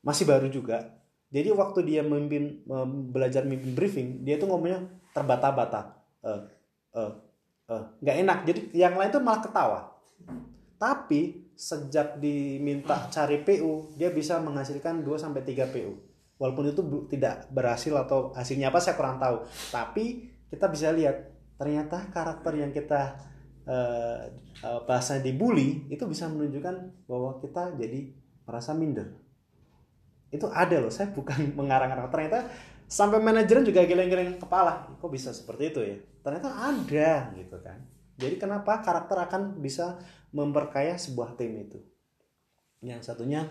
masih 0.00 0.24
baru 0.24 0.48
juga. 0.48 0.96
Jadi 1.28 1.52
waktu 1.52 1.84
dia 1.84 2.00
memimpin 2.00 2.64
mem- 2.64 3.12
belajar 3.12 3.44
memimpin 3.44 3.76
briefing 3.76 4.08
dia 4.24 4.40
tuh 4.40 4.48
ngomongnya 4.48 4.88
terbata-bata. 5.12 6.00
Eh 6.24 6.40
eh 6.96 7.12
eh, 7.68 7.82
nggak 8.00 8.16
enak. 8.24 8.38
Jadi 8.48 8.60
yang 8.72 8.96
lain 8.96 9.12
tuh 9.12 9.20
malah 9.20 9.40
ketawa. 9.44 9.80
Tapi 10.80 11.47
sejak 11.58 12.22
diminta 12.22 13.10
cari 13.10 13.42
PU 13.42 13.98
dia 13.98 14.14
bisa 14.14 14.38
menghasilkan 14.38 15.02
2 15.02 15.18
sampai 15.18 15.42
3 15.42 15.74
PU 15.74 16.08
walaupun 16.38 16.70
itu 16.70 16.82
tidak 17.10 17.50
berhasil 17.50 17.92
atau 17.98 18.30
hasilnya 18.32 18.70
apa 18.70 18.78
saya 18.78 18.94
kurang 18.94 19.18
tahu. 19.18 19.44
Tapi 19.74 20.30
kita 20.48 20.70
bisa 20.70 20.94
lihat 20.94 21.34
ternyata 21.58 22.06
karakter 22.14 22.54
yang 22.54 22.70
kita 22.70 23.18
eh, 23.66 24.30
eh, 24.62 24.80
bahasa 24.86 25.18
dibully 25.18 25.90
itu 25.90 26.06
bisa 26.06 26.30
menunjukkan 26.30 27.04
bahwa 27.10 27.42
kita 27.42 27.74
jadi 27.74 28.14
merasa 28.46 28.72
minder. 28.72 29.10
Itu 30.30 30.48
ada 30.48 30.78
loh 30.78 30.94
saya 30.94 31.10
bukan 31.10 31.52
mengarang-arang 31.58 32.08
ternyata 32.08 32.46
sampai 32.88 33.20
manajemen 33.20 33.66
juga 33.66 33.84
geleng-geleng 33.84 34.38
kepala. 34.38 34.86
Kok 35.02 35.10
bisa 35.10 35.34
seperti 35.34 35.74
itu 35.74 35.80
ya? 35.82 35.98
Ternyata 36.22 36.48
ada 36.54 37.34
gitu 37.34 37.58
kan. 37.60 37.82
Jadi 38.18 38.34
kenapa 38.34 38.82
karakter 38.82 39.14
akan 39.30 39.62
bisa 39.62 39.94
memperkaya 40.32 40.96
sebuah 40.96 41.36
tim 41.38 41.56
itu. 41.56 41.78
Yang 42.78 43.10
satunya 43.10 43.42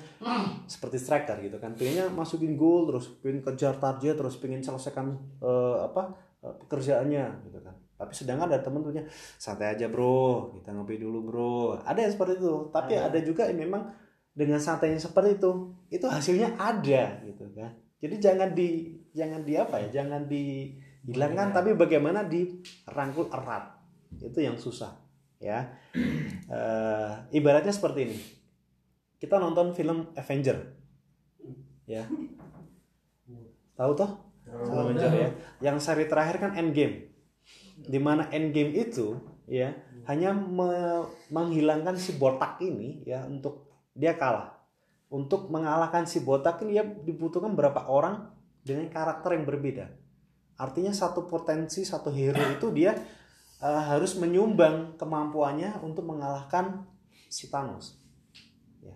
seperti 0.72 0.98
striker 1.02 1.38
gitu 1.44 1.58
kan. 1.60 1.76
Pengennya 1.76 2.08
masukin 2.14 2.56
gol 2.56 2.88
terus 2.88 3.12
pengen 3.20 3.44
kejar 3.44 3.76
target 3.76 4.16
terus 4.16 4.40
pengen 4.40 4.64
selesaikan 4.64 5.20
eh, 5.44 5.78
apa 5.84 6.16
eh, 6.46 6.56
pekerjaannya 6.66 7.26
gitu 7.50 7.60
kan. 7.60 7.76
Tapi 7.98 8.14
sedangkan 8.14 8.46
ada 8.54 8.62
temen 8.62 8.86
punya 8.86 9.02
santai 9.42 9.74
aja 9.74 9.90
bro 9.90 10.54
kita 10.56 10.72
ngopi 10.72 11.02
dulu 11.02 11.20
bro. 11.28 11.58
Ada 11.82 12.08
yang 12.08 12.14
seperti 12.14 12.40
itu. 12.40 12.70
Tapi 12.72 12.94
ada, 12.94 13.20
juga 13.20 13.50
yang 13.50 13.68
memang 13.68 13.90
dengan 14.38 14.62
santainya 14.62 15.02
seperti 15.02 15.42
itu 15.42 15.52
itu 15.90 16.06
hasilnya 16.06 16.56
ada 16.56 17.20
gitu 17.26 17.52
kan. 17.58 17.74
Jadi 17.98 18.16
jangan 18.22 18.54
di 18.54 18.94
jangan 19.18 19.42
di 19.42 19.58
apa 19.58 19.82
ya 19.82 19.90
jangan 19.90 20.30
dihilangkan 20.30 21.52
tapi 21.52 21.74
bagaimana 21.74 22.24
dirangkul 22.30 23.34
erat. 23.34 23.76
Itu 24.22 24.40
yang 24.40 24.56
susah 24.56 25.07
ya. 25.42 25.74
Eh, 26.48 27.12
ibaratnya 27.36 27.74
seperti 27.74 28.00
ini. 28.08 28.18
Kita 29.18 29.42
nonton 29.42 29.74
film 29.74 30.14
Avenger. 30.14 30.58
Ya. 31.90 32.06
Tahu 33.76 33.92
toh? 33.98 34.12
Film 34.46 34.78
Avenger 34.88 35.12
ya. 35.12 35.30
Yang 35.72 35.78
seri 35.84 36.06
terakhir 36.06 36.38
kan 36.40 36.52
Endgame. 36.56 37.12
Di 37.78 38.00
mana 38.02 38.30
Endgame 38.34 38.74
itu 38.74 39.18
ya 39.48 39.72
hanya 40.08 40.36
me- 40.36 41.08
menghilangkan 41.32 41.96
si 41.96 42.16
botak 42.16 42.60
ini 42.64 43.04
ya 43.08 43.26
untuk 43.28 43.68
dia 43.96 44.16
kalah. 44.16 44.56
Untuk 45.08 45.48
mengalahkan 45.48 46.04
si 46.04 46.20
botak 46.20 46.60
ini 46.68 46.80
ya 46.80 46.84
dibutuhkan 46.84 47.56
berapa 47.56 47.88
orang 47.88 48.28
dengan 48.64 48.92
karakter 48.92 49.36
yang 49.40 49.48
berbeda. 49.48 49.88
Artinya 50.58 50.92
satu 50.92 51.30
potensi 51.30 51.86
satu 51.86 52.10
hero 52.12 52.42
itu 52.50 52.74
dia 52.74 52.98
eh, 53.62 53.84
harus 53.88 54.18
menyumbang 54.18 54.98
kemampuannya 54.98 55.82
untuk 55.82 56.06
mengalahkan 56.06 56.86
si 57.28 57.52
Thanos 57.52 58.00
ya. 58.80 58.96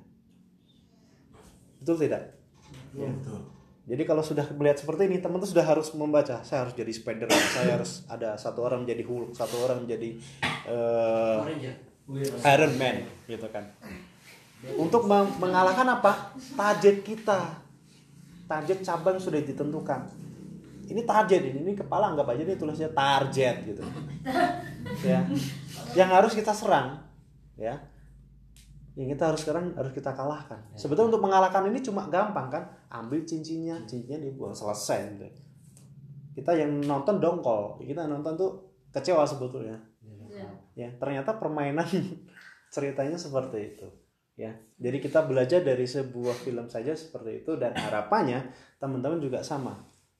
betul 1.81 1.97
tidak 1.99 2.41
Ya. 2.91 3.07
Jadi 3.91 4.03
kalau 4.05 4.23
sudah 4.23 4.45
melihat 4.55 4.77
seperti 4.77 5.09
ini, 5.09 5.17
teman 5.19 5.41
tuh 5.41 5.51
sudah 5.51 5.65
harus 5.65 5.89
membaca. 5.97 6.39
Saya 6.45 6.63
harus 6.67 6.77
jadi 6.77 6.91
Spider-Man, 6.93 7.43
saya 7.51 7.71
harus 7.79 8.05
ada 8.07 8.37
satu 8.37 8.61
orang 8.63 8.85
menjadi 8.85 9.03
Hulk, 9.03 9.33
satu 9.33 9.55
orang 9.65 9.83
menjadi 9.83 10.15
eh, 10.69 11.39
Ranger. 11.41 11.75
Iron 12.55 12.73
Man, 12.77 13.07
gitu 13.25 13.47
kan. 13.49 13.67
Untuk 14.77 15.09
meng- 15.09 15.33
mengalahkan 15.41 15.87
apa? 15.87 16.35
Target 16.53 17.01
kita. 17.01 17.57
Target 18.45 18.79
cabang 18.85 19.17
sudah 19.17 19.41
ditentukan. 19.41 20.05
Ini 20.91 21.01
target 21.07 21.41
ini, 21.47 21.59
ini 21.63 21.73
kepala 21.73 22.11
anggap 22.11 22.27
aja 22.35 22.43
ini 22.43 22.59
tulisnya 22.59 22.91
target 22.91 23.55
gitu. 23.63 23.83
Ya. 25.07 25.23
Yang 25.95 26.09
harus 26.11 26.31
kita 26.35 26.51
serang, 26.51 26.99
ya. 27.55 27.79
Yang 28.99 29.15
kita 29.15 29.23
harus 29.31 29.39
sekarang 29.41 29.65
harus 29.79 29.95
kita 29.95 30.11
kalahkan. 30.11 30.59
Sebetulnya 30.75 31.15
untuk 31.15 31.23
mengalahkan 31.23 31.63
ini 31.71 31.79
cuma 31.79 32.11
gampang 32.11 32.51
kan? 32.51 32.63
Ambil 32.91 33.23
cincinnya, 33.23 33.79
cincinnya 33.87 34.19
dibuang 34.19 34.51
selesai 34.51 35.15
gitu. 35.15 35.27
Kita 36.35 36.51
yang 36.55 36.83
nonton 36.83 37.23
dongkol, 37.23 37.79
kita 37.83 38.07
nonton 38.07 38.35
tuh 38.35 38.51
kecewa 38.91 39.23
sebetulnya 39.23 39.79
Ya. 40.31 40.47
ya 40.87 40.89
ternyata 40.95 41.35
permainan 41.35 41.83
ceritanya 42.73 43.19
seperti 43.19 43.75
itu 43.75 43.87
ya 44.39 44.55
jadi 44.79 44.97
kita 45.03 45.27
belajar 45.27 45.59
dari 45.59 45.83
sebuah 45.83 46.39
film 46.39 46.71
saja 46.71 46.95
seperti 46.95 47.43
itu 47.43 47.59
dan 47.59 47.75
harapannya 47.75 48.47
teman-teman 48.79 49.19
juga 49.19 49.43
sama 49.43 49.75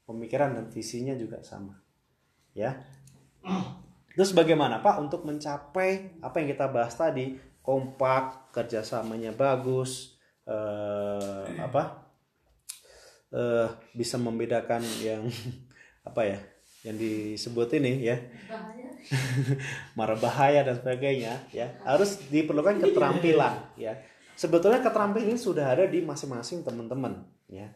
pemikiran 0.05 0.57
dan 0.57 0.65
visinya 0.71 1.13
juga 1.15 1.39
sama 1.41 1.81
ya. 2.55 2.75
Terus 4.11 4.35
bagaimana 4.35 4.83
pak 4.83 4.99
untuk 4.99 5.23
mencapai 5.23 6.19
apa 6.19 6.35
yang 6.43 6.47
kita 6.51 6.67
bahas 6.67 6.93
tadi? 6.95 7.39
Kompak 7.61 8.51
kerjasamanya 8.51 9.31
bagus 9.31 10.17
eh, 10.49 11.45
apa? 11.61 12.11
Eh, 13.31 13.67
bisa 13.95 14.19
membedakan 14.19 14.83
yang 14.99 15.23
apa 16.09 16.21
ya 16.27 16.39
yang 16.81 16.97
disebut 16.97 17.77
ini 17.77 18.11
ya. 18.11 18.17
Bahaya. 18.51 18.89
marah 19.97 20.13
bahaya 20.13 20.61
dan 20.61 20.77
sebagainya 20.77 21.49
ya. 21.49 21.73
Harus 21.81 22.21
diperlukan 22.29 22.77
keterampilan 22.77 23.73
ya. 23.73 23.97
Sebetulnya 24.37 24.81
keterampilan 24.81 25.33
ini 25.33 25.37
sudah 25.37 25.73
ada 25.73 25.85
di 25.89 26.05
masing-masing 26.05 26.61
teman-teman 26.61 27.25
ya 27.49 27.69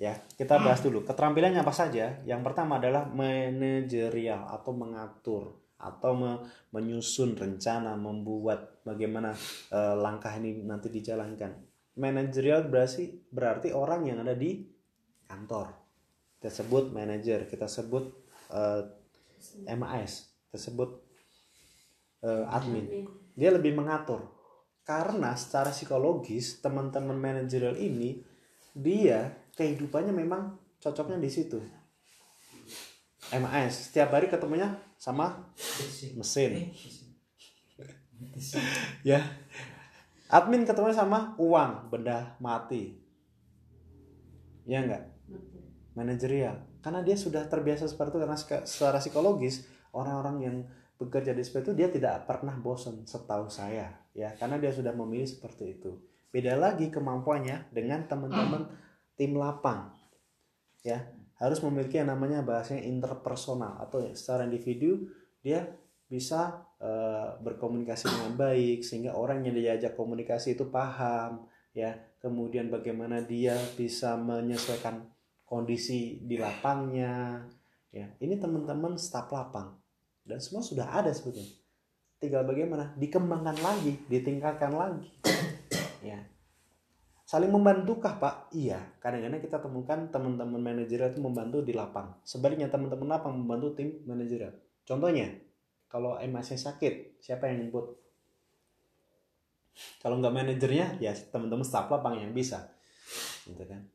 ya 0.00 0.16
kita 0.16 0.56
bahas 0.56 0.80
dulu. 0.80 1.04
Keterampilannya 1.04 1.60
apa 1.60 1.76
saja? 1.76 2.24
Yang 2.24 2.40
pertama 2.40 2.80
adalah 2.80 3.04
manajerial 3.04 4.48
atau 4.48 4.72
mengatur 4.72 5.60
atau 5.76 6.12
me- 6.16 6.40
menyusun 6.72 7.36
rencana 7.36 8.00
membuat 8.00 8.80
bagaimana 8.80 9.36
eh, 9.68 9.94
langkah 10.00 10.32
ini 10.40 10.64
nanti 10.64 10.88
dijalankan. 10.88 11.52
Manajerial 12.00 12.72
berarti 12.72 13.28
berarti 13.28 13.76
orang 13.76 14.08
yang 14.08 14.24
ada 14.24 14.32
di 14.32 14.64
kantor. 15.28 15.68
Kita 16.40 16.48
sebut 16.48 16.88
manajer 16.96 17.44
kita 17.44 17.68
sebut 17.68 18.08
eh, 18.56 18.82
MAS 19.76 20.32
tersebut 20.48 20.96
eh, 22.24 22.56
admin. 22.56 23.04
Dia 23.36 23.52
lebih 23.52 23.76
mengatur. 23.76 24.32
Karena 24.80 25.36
secara 25.36 25.70
psikologis 25.70 26.64
teman-teman 26.64 27.14
manajerial 27.14 27.76
ini 27.76 28.24
dia 28.72 29.39
kehidupannya 29.56 30.14
memang 30.14 30.58
cocoknya 30.80 31.18
di 31.20 31.30
situ. 31.30 31.58
MAS 33.30 33.90
setiap 33.90 34.10
hari 34.16 34.26
ketemunya 34.26 34.74
sama 34.98 35.54
mesin. 36.18 36.74
ya. 39.06 39.22
Admin 40.30 40.66
ketemunya 40.66 40.94
sama 40.94 41.34
uang 41.38 41.90
benda 41.90 42.34
mati. 42.42 42.98
Ya 44.66 44.82
enggak 44.82 45.10
manajerial. 45.94 46.56
Karena 46.80 47.04
dia 47.04 47.18
sudah 47.18 47.44
terbiasa 47.44 47.84
seperti 47.84 48.16
itu 48.16 48.20
karena 48.24 48.38
secara 48.64 48.98
psikologis 49.02 49.68
orang-orang 49.92 50.36
yang 50.40 50.56
bekerja 50.96 51.32
di 51.32 51.44
seperti 51.44 51.72
itu 51.72 51.74
dia 51.76 51.88
tidak 51.88 52.24
pernah 52.24 52.56
bosan 52.56 53.04
setahu 53.04 53.52
saya. 53.52 54.00
Ya 54.16 54.32
karena 54.38 54.56
dia 54.56 54.72
sudah 54.72 54.94
memilih 54.96 55.28
seperti 55.28 55.80
itu. 55.80 56.00
Beda 56.30 56.54
lagi 56.54 56.88
kemampuannya 56.88 57.74
dengan 57.74 58.06
teman-teman 58.06 58.70
tim 59.20 59.36
lapang 59.36 59.92
ya. 60.80 61.12
Harus 61.36 61.60
memiliki 61.60 62.00
yang 62.00 62.08
namanya 62.08 62.40
bahasanya 62.40 62.84
interpersonal 62.88 63.80
atau 63.84 64.00
secara 64.16 64.48
individu 64.48 65.08
dia 65.44 65.68
bisa 66.08 66.64
eh, 66.80 67.36
berkomunikasi 67.44 68.08
dengan 68.08 68.32
baik 68.40 68.80
sehingga 68.80 69.16
orang 69.16 69.44
yang 69.44 69.56
diajak 69.56 69.92
komunikasi 69.92 70.56
itu 70.56 70.72
paham 70.72 71.44
ya. 71.76 72.00
Kemudian 72.20 72.72
bagaimana 72.72 73.24
dia 73.24 73.56
bisa 73.76 74.16
menyesuaikan 74.16 75.04
kondisi 75.44 76.20
di 76.24 76.40
lapangnya 76.40 77.44
ya. 77.92 78.08
Ini 78.20 78.40
teman-teman 78.40 78.96
staf 78.96 79.32
lapang 79.32 79.76
dan 80.24 80.40
semua 80.40 80.64
sudah 80.64 80.92
ada 80.92 81.12
sebetulnya. 81.12 81.56
Tinggal 82.20 82.44
bagaimana 82.44 82.92
dikembangkan 83.00 83.56
lagi 83.64 83.96
ditingkatkan 84.12 84.76
lagi 84.76 85.08
ya 86.04 86.20
saling 87.30 87.54
membantukah 87.54 88.18
pak? 88.18 88.50
Iya. 88.50 88.98
Kadang-kadang 88.98 89.38
kita 89.38 89.62
temukan 89.62 90.10
teman-teman 90.10 90.58
manajerial 90.58 91.14
itu 91.14 91.22
membantu 91.22 91.62
di 91.62 91.70
lapang. 91.70 92.18
Sebaliknya 92.26 92.66
teman-teman 92.66 93.06
lapang 93.06 93.38
membantu 93.38 93.78
tim 93.78 94.02
manajerial 94.02 94.50
contohnya 94.90 95.30
kalau 95.86 96.18
MAC 96.18 96.58
sakit 96.58 97.22
siapa 97.22 97.46
yang 97.46 97.70
jemput 97.70 97.94
kalau 100.02 100.18
nggak 100.18 100.34
manajernya 100.34 100.98
ya 100.98 101.14
teman-teman 101.14 101.62
staf 101.62 101.86
lapang 101.88 102.18
yang 102.18 102.34
bisa. 102.34 102.74
Gitu 103.46 103.62
kan. 103.64 103.86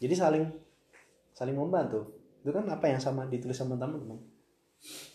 Jadi 0.00 0.14
saling 0.14 0.44
saling 1.34 1.58
membantu. 1.58 2.16
Itu 2.40 2.54
kan 2.54 2.64
apa 2.70 2.88
yang 2.88 3.02
sama 3.02 3.26
ditulis 3.26 3.58
sama 3.58 3.74
teman-teman. 3.74 4.22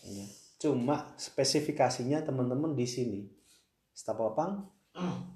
Iya. 0.06 0.26
cuma 0.56 1.12
spesifikasinya 1.18 2.22
teman-teman 2.22 2.72
di 2.78 2.86
sini. 2.86 3.20
Staf 3.92 4.20
lapang 4.20 4.75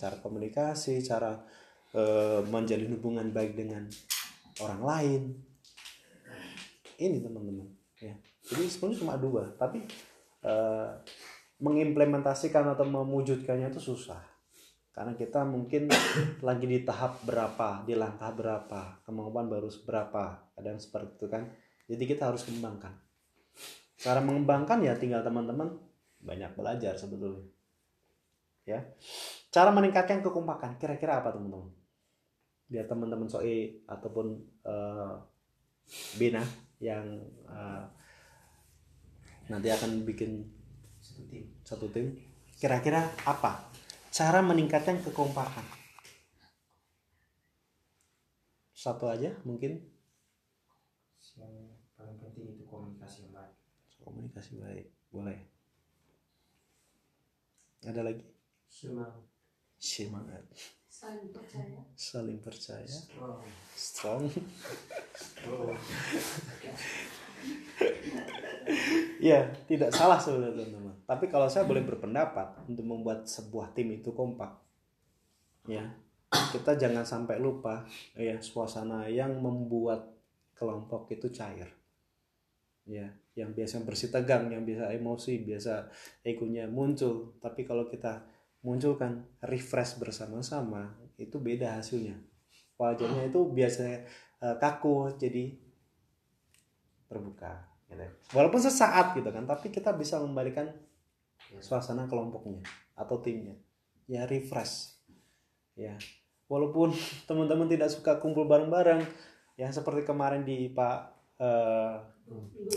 cara 0.01 0.17
komunikasi 0.25 1.05
cara 1.05 1.37
eh, 1.93 2.41
menjalin 2.49 2.97
hubungan 2.97 3.29
baik 3.31 3.57
dengan 3.57 3.85
orang 4.65 4.83
lain. 4.83 5.23
Ini 7.01 7.21
teman-teman 7.25 7.69
ya. 8.01 8.17
Jadi 8.45 8.65
sebenarnya 8.69 9.01
cuma 9.05 9.15
dua 9.21 9.45
tapi 9.57 9.85
eh, 10.45 10.91
mengimplementasikan 11.61 12.65
atau 12.73 12.89
mewujudkannya 12.89 13.69
itu 13.69 13.81
susah. 13.81 14.21
Karena 14.91 15.15
kita 15.15 15.45
mungkin 15.47 15.89
lagi 16.49 16.67
di 16.67 16.83
tahap 16.83 17.21
berapa 17.25 17.85
di 17.85 17.95
langkah 17.97 18.33
berapa 18.33 19.05
kemampuan 19.05 19.49
baru 19.49 19.69
seberapa 19.69 20.51
kadang 20.57 20.81
seperti 20.81 21.21
itu 21.21 21.27
kan. 21.29 21.45
Jadi 21.91 22.05
kita 22.07 22.33
harus 22.33 22.47
kembangkan. 22.47 22.97
Cara 24.01 24.25
mengembangkan 24.25 24.81
ya 24.81 24.97
tinggal 24.97 25.21
teman-teman 25.21 25.77
banyak 26.21 26.53
belajar 26.57 26.97
sebetulnya 26.97 27.60
ya. 28.71 28.81
Cara 29.51 29.75
meningkatkan 29.75 30.23
kekompakan 30.23 30.79
kira-kira 30.79 31.19
apa 31.19 31.35
teman-teman? 31.35 31.75
Biar 32.71 32.87
teman-teman 32.87 33.27
soi 33.27 33.83
ataupun 33.91 34.39
eh, 34.63 35.15
Bina 36.15 36.43
yang 36.79 37.19
eh, 37.51 37.85
nanti 39.51 39.69
akan 39.75 40.07
bikin 40.07 40.47
satu 41.03 41.23
tim. 41.27 41.45
Satu 41.67 41.87
tim. 41.91 42.07
Kira-kira 42.63 43.11
apa? 43.27 43.67
Cara 44.15 44.39
meningkatkan 44.39 45.03
kekompakan. 45.03 45.67
Satu 48.71 49.11
aja 49.11 49.35
mungkin. 49.43 49.83
Yang 51.41 51.55
paling 51.97 52.17
penting 52.21 52.55
itu 52.55 52.65
komunikasi 52.69 53.27
yang 53.27 53.35
baik. 53.35 53.57
Komunikasi 54.01 54.61
baik 54.63 54.87
boleh. 55.11 55.39
Ada 57.81 58.05
lagi 58.05 58.23
Semangat. 58.71 59.27
semangat 59.81 60.45
Saling 60.91 61.33
percaya. 61.33 61.81
saling 61.97 62.39
percaya 62.39 62.87
Strong. 62.87 63.43
strong 63.75 64.23
Strong. 65.17 65.75
ya 69.21 69.51
tidak 69.67 69.91
salah 69.91 70.21
sebenarnya 70.21 70.65
teman-teman 70.65 70.95
tapi 71.09 71.27
kalau 71.27 71.51
saya 71.51 71.67
boleh 71.67 71.83
berpendapat 71.83 72.63
untuk 72.69 72.87
membuat 72.87 73.27
sebuah 73.27 73.75
tim 73.75 73.91
itu 73.97 74.15
kompak 74.15 74.55
ya 75.67 75.83
kita 76.31 76.79
jangan 76.79 77.03
sampai 77.03 77.43
lupa 77.43 77.83
ya 78.15 78.39
suasana 78.39 79.11
yang 79.11 79.35
membuat 79.43 80.07
kelompok 80.55 81.11
itu 81.11 81.27
cair 81.33 81.67
ya 82.87 83.09
yang 83.35 83.55
biasa 83.55 83.83
bersih 83.87 84.11
tegang 84.13 84.51
yang 84.53 84.67
biasa 84.67 84.93
emosi 84.95 85.43
biasa 85.43 85.91
egonya 86.23 86.69
muncul 86.71 87.35
tapi 87.41 87.67
kalau 87.67 87.89
kita 87.89 88.23
munculkan 88.61 89.25
refresh 89.45 89.97
bersama-sama 89.97 90.97
itu 91.17 91.37
beda 91.41 91.81
hasilnya. 91.81 92.17
Wajahnya 92.77 93.29
itu 93.29 93.41
biasanya 93.53 94.05
eh, 94.41 94.57
kaku 94.57 95.17
jadi 95.21 95.57
terbuka 97.11 97.67
gitu. 97.91 98.07
walaupun 98.39 98.63
sesaat 98.63 99.19
gitu 99.19 99.35
kan 99.35 99.43
tapi 99.43 99.75
kita 99.75 99.91
bisa 99.99 100.23
membalikan 100.23 100.71
suasana 101.59 102.07
kelompoknya 102.07 102.63
atau 102.95 103.19
timnya. 103.19 103.59
Ya 104.07 104.25
refresh. 104.25 104.95
Ya 105.75 105.99
walaupun 106.51 106.91
teman-teman 107.31 107.71
tidak 107.71 107.95
suka 107.95 108.19
kumpul 108.19 108.51
bareng-bareng 108.51 109.07
ya 109.55 109.71
seperti 109.71 110.03
kemarin 110.03 110.43
di 110.43 110.67
Pak 110.75 111.20
eh, 111.41 111.95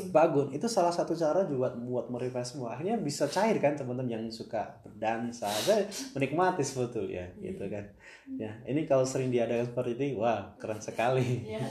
Pak 0.09 0.27
Gun 0.33 0.47
itu 0.49 0.65
salah 0.65 0.89
satu 0.89 1.13
cara 1.13 1.45
juga 1.45 1.69
buat 1.77 2.09
merefresh 2.09 2.57
semua. 2.57 2.73
Akhirnya 2.73 2.97
bisa 2.97 3.29
cair 3.29 3.61
kan 3.61 3.77
teman-teman 3.77 4.09
yang 4.09 4.23
suka 4.33 4.81
berdansa. 4.81 5.45
Saya 5.45 5.85
menikmati 6.17 6.65
sebetulnya 6.65 7.29
gitu 7.37 7.69
kan. 7.69 7.85
Ya 8.33 8.49
ini 8.65 8.89
kalau 8.89 9.05
sering 9.05 9.29
diadakan 9.29 9.69
seperti 9.69 9.91
ini 9.99 10.07
wah 10.17 10.57
keren 10.57 10.81
sekali. 10.81 11.45
Ya. 11.45 11.61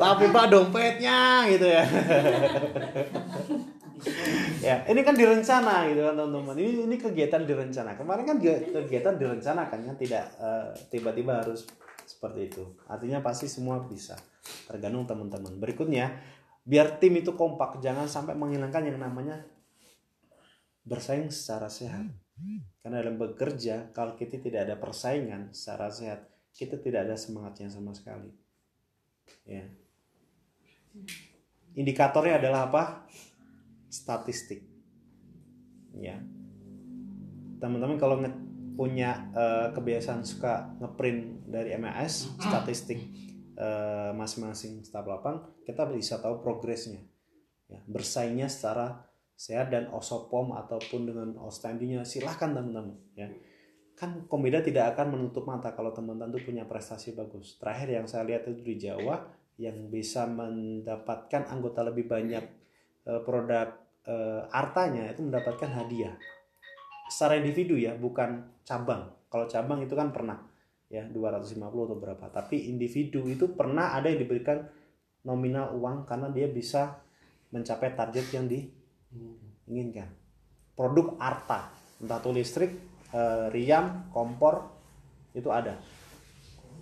tapi 0.00 0.28
pak 0.28 0.46
dompetnya 0.52 1.48
gitu 1.48 1.66
ya. 1.68 1.84
Ya 4.60 4.82
ini 4.90 5.00
kan 5.00 5.16
direncana 5.16 5.88
gitu 5.88 6.00
kan 6.04 6.14
teman-teman. 6.18 6.56
Ini 6.60 6.70
ini 6.90 6.96
kegiatan 7.00 7.42
direncana. 7.48 7.96
Kemarin 7.96 8.24
kan 8.28 8.36
kegiatan 8.42 9.14
direncanakan 9.16 9.78
kan 9.88 9.96
tidak 9.96 10.28
eh, 10.36 10.68
tiba-tiba 10.92 11.40
harus 11.40 11.64
seperti 12.12 12.52
itu. 12.52 12.64
Artinya 12.84 13.24
pasti 13.24 13.48
semua 13.48 13.80
bisa. 13.80 14.20
Tergantung 14.68 15.08
teman-teman. 15.08 15.56
Berikutnya 15.56 16.20
biar 16.62 17.00
tim 17.00 17.18
itu 17.18 17.34
kompak 17.34 17.82
jangan 17.82 18.06
sampai 18.06 18.36
menghilangkan 18.38 18.86
yang 18.86 19.00
namanya 19.00 19.42
bersaing 20.84 21.32
secara 21.32 21.72
sehat. 21.72 22.06
Karena 22.82 23.00
dalam 23.00 23.16
bekerja 23.16 23.94
kalau 23.94 24.18
kita 24.18 24.36
tidak 24.42 24.66
ada 24.68 24.76
persaingan 24.76 25.54
secara 25.54 25.88
sehat 25.88 26.32
kita 26.52 26.76
tidak 26.76 27.08
ada 27.08 27.16
semangatnya 27.16 27.72
sama 27.72 27.96
sekali. 27.96 28.28
Ya. 29.48 29.64
Indikatornya 31.72 32.36
adalah 32.36 32.68
apa? 32.68 33.08
Statistik. 33.88 34.60
Ya. 35.96 36.20
Teman-teman 37.56 37.96
kalau 37.96 38.20
punya 38.74 39.32
eh, 39.32 39.68
kebiasaan 39.74 40.24
suka 40.24 40.76
ngeprint 40.80 41.48
dari 41.48 41.76
MAS 41.76 42.32
statistik 42.40 43.00
eh, 43.56 44.10
masing-masing 44.16 44.82
staf 44.84 45.04
lapang 45.04 45.44
kita 45.62 45.86
bisa 45.90 46.18
tahu 46.18 46.40
progresnya. 46.40 47.00
Ya 47.68 47.80
bersaingnya 47.88 48.48
secara 48.52 49.06
sehat 49.32 49.72
dan 49.72 49.88
osopom 49.90 50.54
ataupun 50.54 51.08
dengan 51.08 51.28
ostendinya 51.40 52.04
silahkan 52.04 52.52
teman-teman 52.52 52.96
ya. 53.16 53.28
Kan 53.92 54.26
Komida 54.26 54.64
tidak 54.64 54.96
akan 54.96 55.14
menutup 55.14 55.44
mata 55.44 55.76
kalau 55.76 55.92
teman-teman 55.92 56.32
tuh 56.32 56.42
punya 56.42 56.64
prestasi 56.64 57.14
bagus. 57.14 57.60
Terakhir 57.60 58.02
yang 58.02 58.06
saya 58.08 58.24
lihat 58.24 58.48
itu 58.48 58.64
di 58.64 58.76
Jawa 58.80 59.20
yang 59.60 59.92
bisa 59.92 60.24
mendapatkan 60.24 61.46
anggota 61.52 61.84
lebih 61.84 62.08
banyak 62.08 62.44
eh, 63.06 63.20
produk 63.22 63.68
eh, 64.08 64.42
artanya 64.50 65.12
itu 65.12 65.20
mendapatkan 65.22 65.70
hadiah 65.70 66.16
secara 67.08 67.38
individu 67.38 67.78
ya 67.78 67.96
bukan 67.96 68.62
cabang. 68.62 69.10
Kalau 69.32 69.46
cabang 69.48 69.80
itu 69.82 69.96
kan 69.96 70.12
pernah 70.12 70.38
ya 70.92 71.08
250 71.08 71.56
atau 71.62 71.96
berapa. 71.96 72.24
Tapi 72.28 72.68
individu 72.68 73.24
itu 73.26 73.56
pernah 73.56 73.96
ada 73.96 74.12
yang 74.12 74.20
diberikan 74.20 74.68
nominal 75.24 75.72
uang 75.78 76.04
karena 76.04 76.28
dia 76.28 76.50
bisa 76.50 77.00
mencapai 77.48 77.96
target 77.96 78.26
yang 78.36 78.44
diinginkan. 78.48 80.08
Produk 80.76 81.16
arta 81.16 81.72
entah 82.02 82.18
itu 82.18 82.30
listrik 82.34 82.70
eh, 83.14 83.46
riam 83.54 84.10
kompor 84.10 84.68
itu 85.32 85.48
ada. 85.48 85.78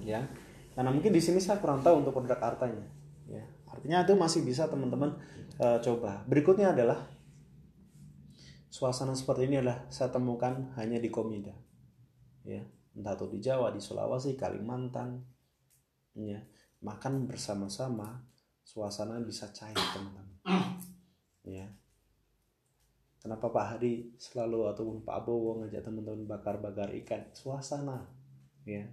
Ya. 0.01 0.25
Karena 0.73 0.91
mungkin 0.91 1.12
di 1.12 1.21
sini 1.21 1.39
saya 1.43 1.61
kurang 1.61 1.85
tahu 1.85 2.01
untuk 2.01 2.16
produk 2.16 2.41
artanya 2.41 2.87
ya. 3.29 3.45
Artinya 3.71 4.03
itu 4.03 4.14
masih 4.16 4.41
bisa 4.43 4.66
teman-teman 4.66 5.14
eh, 5.61 5.79
coba. 5.85 6.25
Berikutnya 6.27 6.73
adalah 6.73 7.05
suasana 8.71 9.18
seperti 9.18 9.51
ini 9.51 9.61
adalah 9.61 9.85
saya 9.91 10.14
temukan 10.14 10.73
hanya 10.79 11.03
di 11.03 11.11
Komida. 11.11 11.53
Ya 12.47 12.64
entah 12.97 13.14
itu 13.14 13.27
di 13.31 13.39
Jawa 13.39 13.71
di 13.71 13.81
Sulawesi 13.81 14.35
Kalimantan 14.35 15.23
ya. 16.18 16.41
Makan 16.81 17.29
bersama-sama 17.29 18.25
suasana 18.64 19.21
bisa 19.21 19.53
cair 19.53 19.77
teman-teman. 19.77 20.41
Ya. 21.45 21.68
Kenapa 23.21 23.53
Pak 23.53 23.77
Hadi 23.77 24.16
selalu 24.16 24.73
ataupun 24.73 25.05
Pak 25.05 25.12
Abowo 25.12 25.61
ngajak 25.61 25.85
teman-teman 25.85 26.25
bakar-bakar 26.25 26.89
ikan? 27.05 27.29
Suasana 27.37 28.09
ya. 28.64 28.89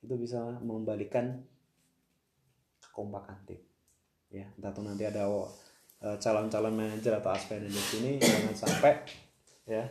Itu 0.00 0.16
bisa 0.16 0.40
membalikan 0.64 1.44
kekompakan 2.80 3.44
tim 3.44 3.60
ya. 4.32 4.48
Entah 4.56 4.72
itu 4.72 4.80
nanti 4.80 5.04
ada 5.04 5.28
calon-calon 6.00 6.76
manajer 6.76 7.16
atau 7.16 7.32
aspek 7.32 7.62
di 7.64 7.72
sini 7.72 8.10
jangan 8.20 8.54
sampai 8.54 8.94
ya 9.66 9.82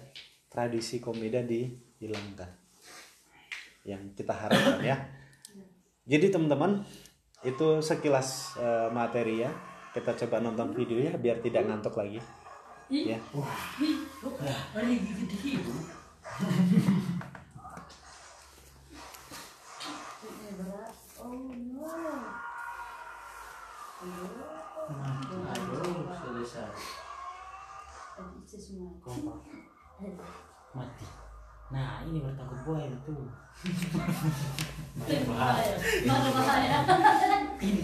tradisi 0.55 1.03
komida 1.03 1.43
dihilangkan. 1.43 2.47
Yang 3.83 4.15
kita 4.17 4.33
harapkan 4.33 4.79
ya. 4.81 4.97
Jadi 6.05 6.31
teman-teman 6.31 6.85
itu 7.43 7.81
sekilas 7.83 8.55
eh, 8.57 8.89
materi 8.89 9.43
ya. 9.43 9.51
Kita 9.91 10.15
coba 10.25 10.39
nonton 10.39 10.71
videonya 10.75 11.19
biar 11.19 11.43
tidak 11.43 11.67
ngantuk 11.67 11.95
lagi. 11.99 12.19
Ya. 12.89 13.17
Ini 13.19 13.93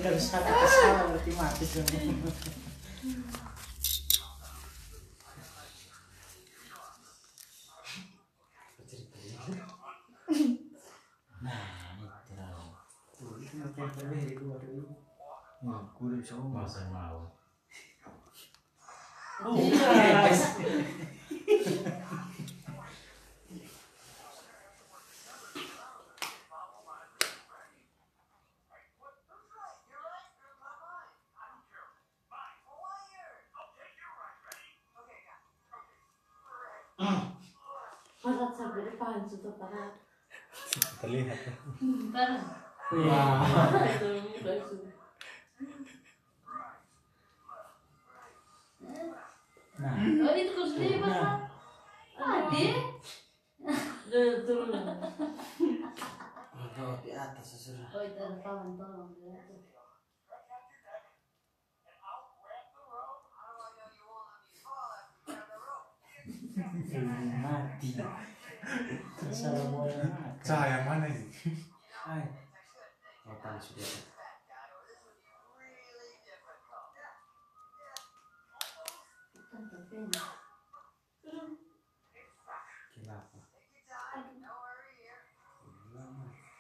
kalau 0.02 0.18
satu 0.18 0.50
kesalahan 0.50 1.06
berarti 1.14 1.32
mati 1.38 1.66
semua. 1.70 2.02
Nah, 11.46 11.62
itu 14.18 14.44
lah. 14.50 14.58
macam 15.62 16.50
Masa 16.50 16.90
mau. 16.90 17.30
Wah. 42.92 43.48
Nah. 49.82 49.96
Oh, 50.28 50.34
itu 50.36 50.52
kursinya 50.52 50.98
Pak. 51.00 51.10
Nah. 52.20 52.52
Ade. 52.52 52.66
Turun. 54.44 54.70
Kalau 56.52 56.92
oh, 56.92 56.96
di 57.00 57.12
atas 57.16 57.46
sesudah. 57.56 57.88
Oh, 57.96 58.04
itu 58.04 58.24
tolong 58.44 58.76
tolong. 58.76 59.10
mati. 67.42 67.98
Terus 69.18 69.40
ada 69.48 69.64
bola 69.72 69.96
mati. 70.06 70.44
Cahaya 70.46 70.86
mana 70.86 71.08
ini? 71.08 71.28
Hai. 71.92 72.41
Oh, 73.42 73.50
panas 73.50 73.74
sudah. 73.74 73.90
Kenapa? 82.94 83.38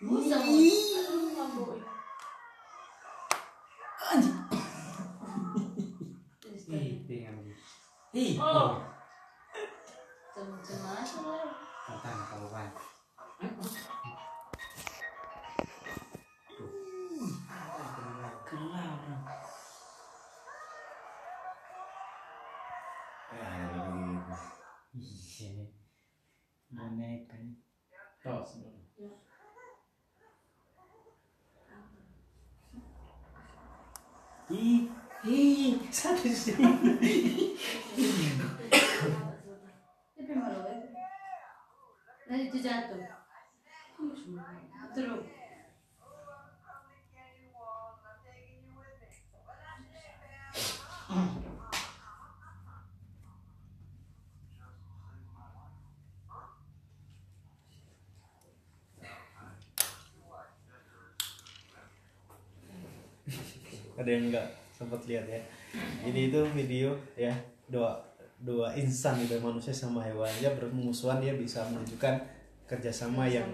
Busa 0.02 0.38
mo. 0.42 0.58
Ano 0.58 1.22
mamboy? 1.38 1.78
Ih, 6.66 7.06
Dengan 7.06 7.46
ih. 8.18 8.42
Oh. 8.42 8.82
Cuma-cuma 10.34 10.90
aja. 10.98 11.22
tentang 11.86 12.26
kalau 12.26 12.50
baik. 12.50 12.74
Iya. 25.42 25.66
Boneka 26.70 27.34
nih. 27.42 27.58
Tos 28.22 28.62
dulu. 28.62 28.78
Ih, 34.52 34.86
ih, 35.26 35.80
satu 35.90 36.30
sini. 36.30 36.62
Tapi 40.14 40.32
malu 40.38 40.62
eh. 40.70 40.92
Nanti 42.30 42.44
itu 42.52 42.58
jatuh. 42.62 43.02
Terus. 44.94 45.41
Ada 64.02 64.10
yang 64.10 64.34
nggak 64.34 64.48
sempat 64.74 65.02
lihat 65.06 65.26
ya? 65.30 65.42
Jadi 66.04 66.20
itu 66.34 66.40
video 66.58 66.90
ya 67.14 67.32
dua 67.70 67.96
dua 68.42 68.74
insan 68.74 69.22
gitu 69.22 69.38
manusia 69.38 69.72
sama 69.72 70.02
hewan. 70.02 70.30
Ya 70.42 70.52
bermusuhan 70.58 71.22
dia 71.22 71.38
bisa 71.38 71.62
menunjukkan 71.70 72.18
kerjasama 72.66 73.30
yang 73.30 73.48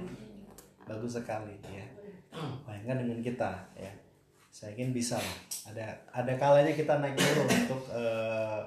bagus 0.88 1.20
sekali 1.20 1.60
ya. 1.68 1.86
Bayangkan 2.64 3.04
dengan 3.04 3.20
kita 3.20 3.52
ya. 3.76 3.92
Saya 4.50 4.74
yakin 4.74 4.90
bisa 4.96 5.20
ada 5.68 5.94
ada 6.10 6.34
kalanya 6.40 6.74
kita 6.74 6.98
naik 6.98 7.20
turun 7.20 7.46
untuk 7.46 7.82
eh, 7.94 8.62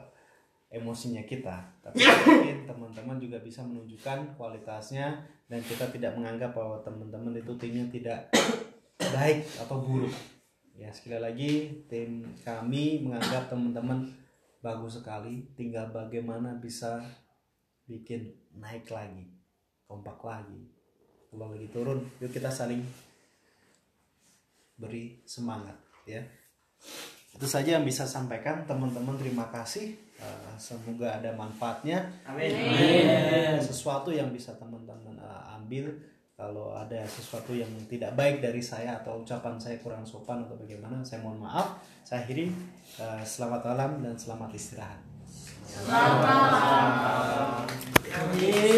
emosinya 0.71 1.25
kita. 1.27 1.57
Tapi 1.83 2.05
yakin 2.05 2.69
teman-teman 2.69 3.19
juga 3.19 3.43
bisa 3.43 3.65
menunjukkan 3.67 4.39
kualitasnya 4.39 5.19
dan 5.51 5.59
kita 5.65 5.91
tidak 5.91 6.15
menganggap 6.15 6.55
bahwa 6.55 6.79
teman-teman 6.87 7.35
itu 7.35 7.51
timnya 7.59 7.89
tidak 7.91 8.31
baik 9.11 9.43
atau 9.59 9.83
buruk 9.83 10.15
ya 10.81 10.89
sekali 10.89 11.21
lagi 11.21 11.53
tim 11.93 12.25
kami 12.41 13.05
menganggap 13.05 13.53
teman-teman 13.53 14.09
bagus 14.65 14.97
sekali. 14.97 15.45
Tinggal 15.53 15.93
bagaimana 15.93 16.57
bisa 16.57 17.05
bikin 17.85 18.33
naik 18.57 18.89
lagi 18.89 19.29
kompak 19.85 20.17
lagi. 20.25 20.73
Kalau 21.29 21.53
lagi 21.53 21.69
turun 21.69 22.01
yuk 22.17 22.33
kita 22.33 22.49
saling 22.49 22.81
beri 24.81 25.21
semangat 25.29 25.77
ya. 26.09 26.25
Itu 27.37 27.45
saja 27.45 27.77
yang 27.77 27.85
bisa 27.85 28.09
sampaikan. 28.09 28.65
Teman-teman 28.65 29.21
terima 29.21 29.53
kasih. 29.53 29.95
Eh, 30.21 30.55
semoga 30.57 31.17
ada 31.17 31.33
manfaatnya. 31.37 32.09
Amin. 32.25 32.53
sesuatu 33.61 34.13
yang 34.13 34.33
bisa 34.33 34.57
teman-teman 34.57 35.17
uh, 35.21 35.57
ambil 35.61 35.93
kalau 36.41 36.73
ada 36.73 37.05
sesuatu 37.05 37.53
yang 37.53 37.69
tidak 37.85 38.17
baik 38.17 38.41
dari 38.41 38.65
saya 38.65 38.97
atau 39.05 39.21
ucapan 39.21 39.61
saya 39.61 39.77
kurang 39.85 40.01
sopan 40.09 40.41
atau 40.49 40.57
bagaimana 40.57 41.05
saya 41.05 41.21
mohon 41.21 41.45
maaf 41.45 41.85
saya 42.01 42.25
akhiri 42.25 42.49
uh, 42.97 43.21
selamat 43.21 43.61
malam 43.69 44.01
dan 44.01 44.17
selamat 44.17 44.49
istirahat 44.57 45.11
Selamat 45.71 46.19
malam. 46.19 47.63
Amin. 48.11 48.71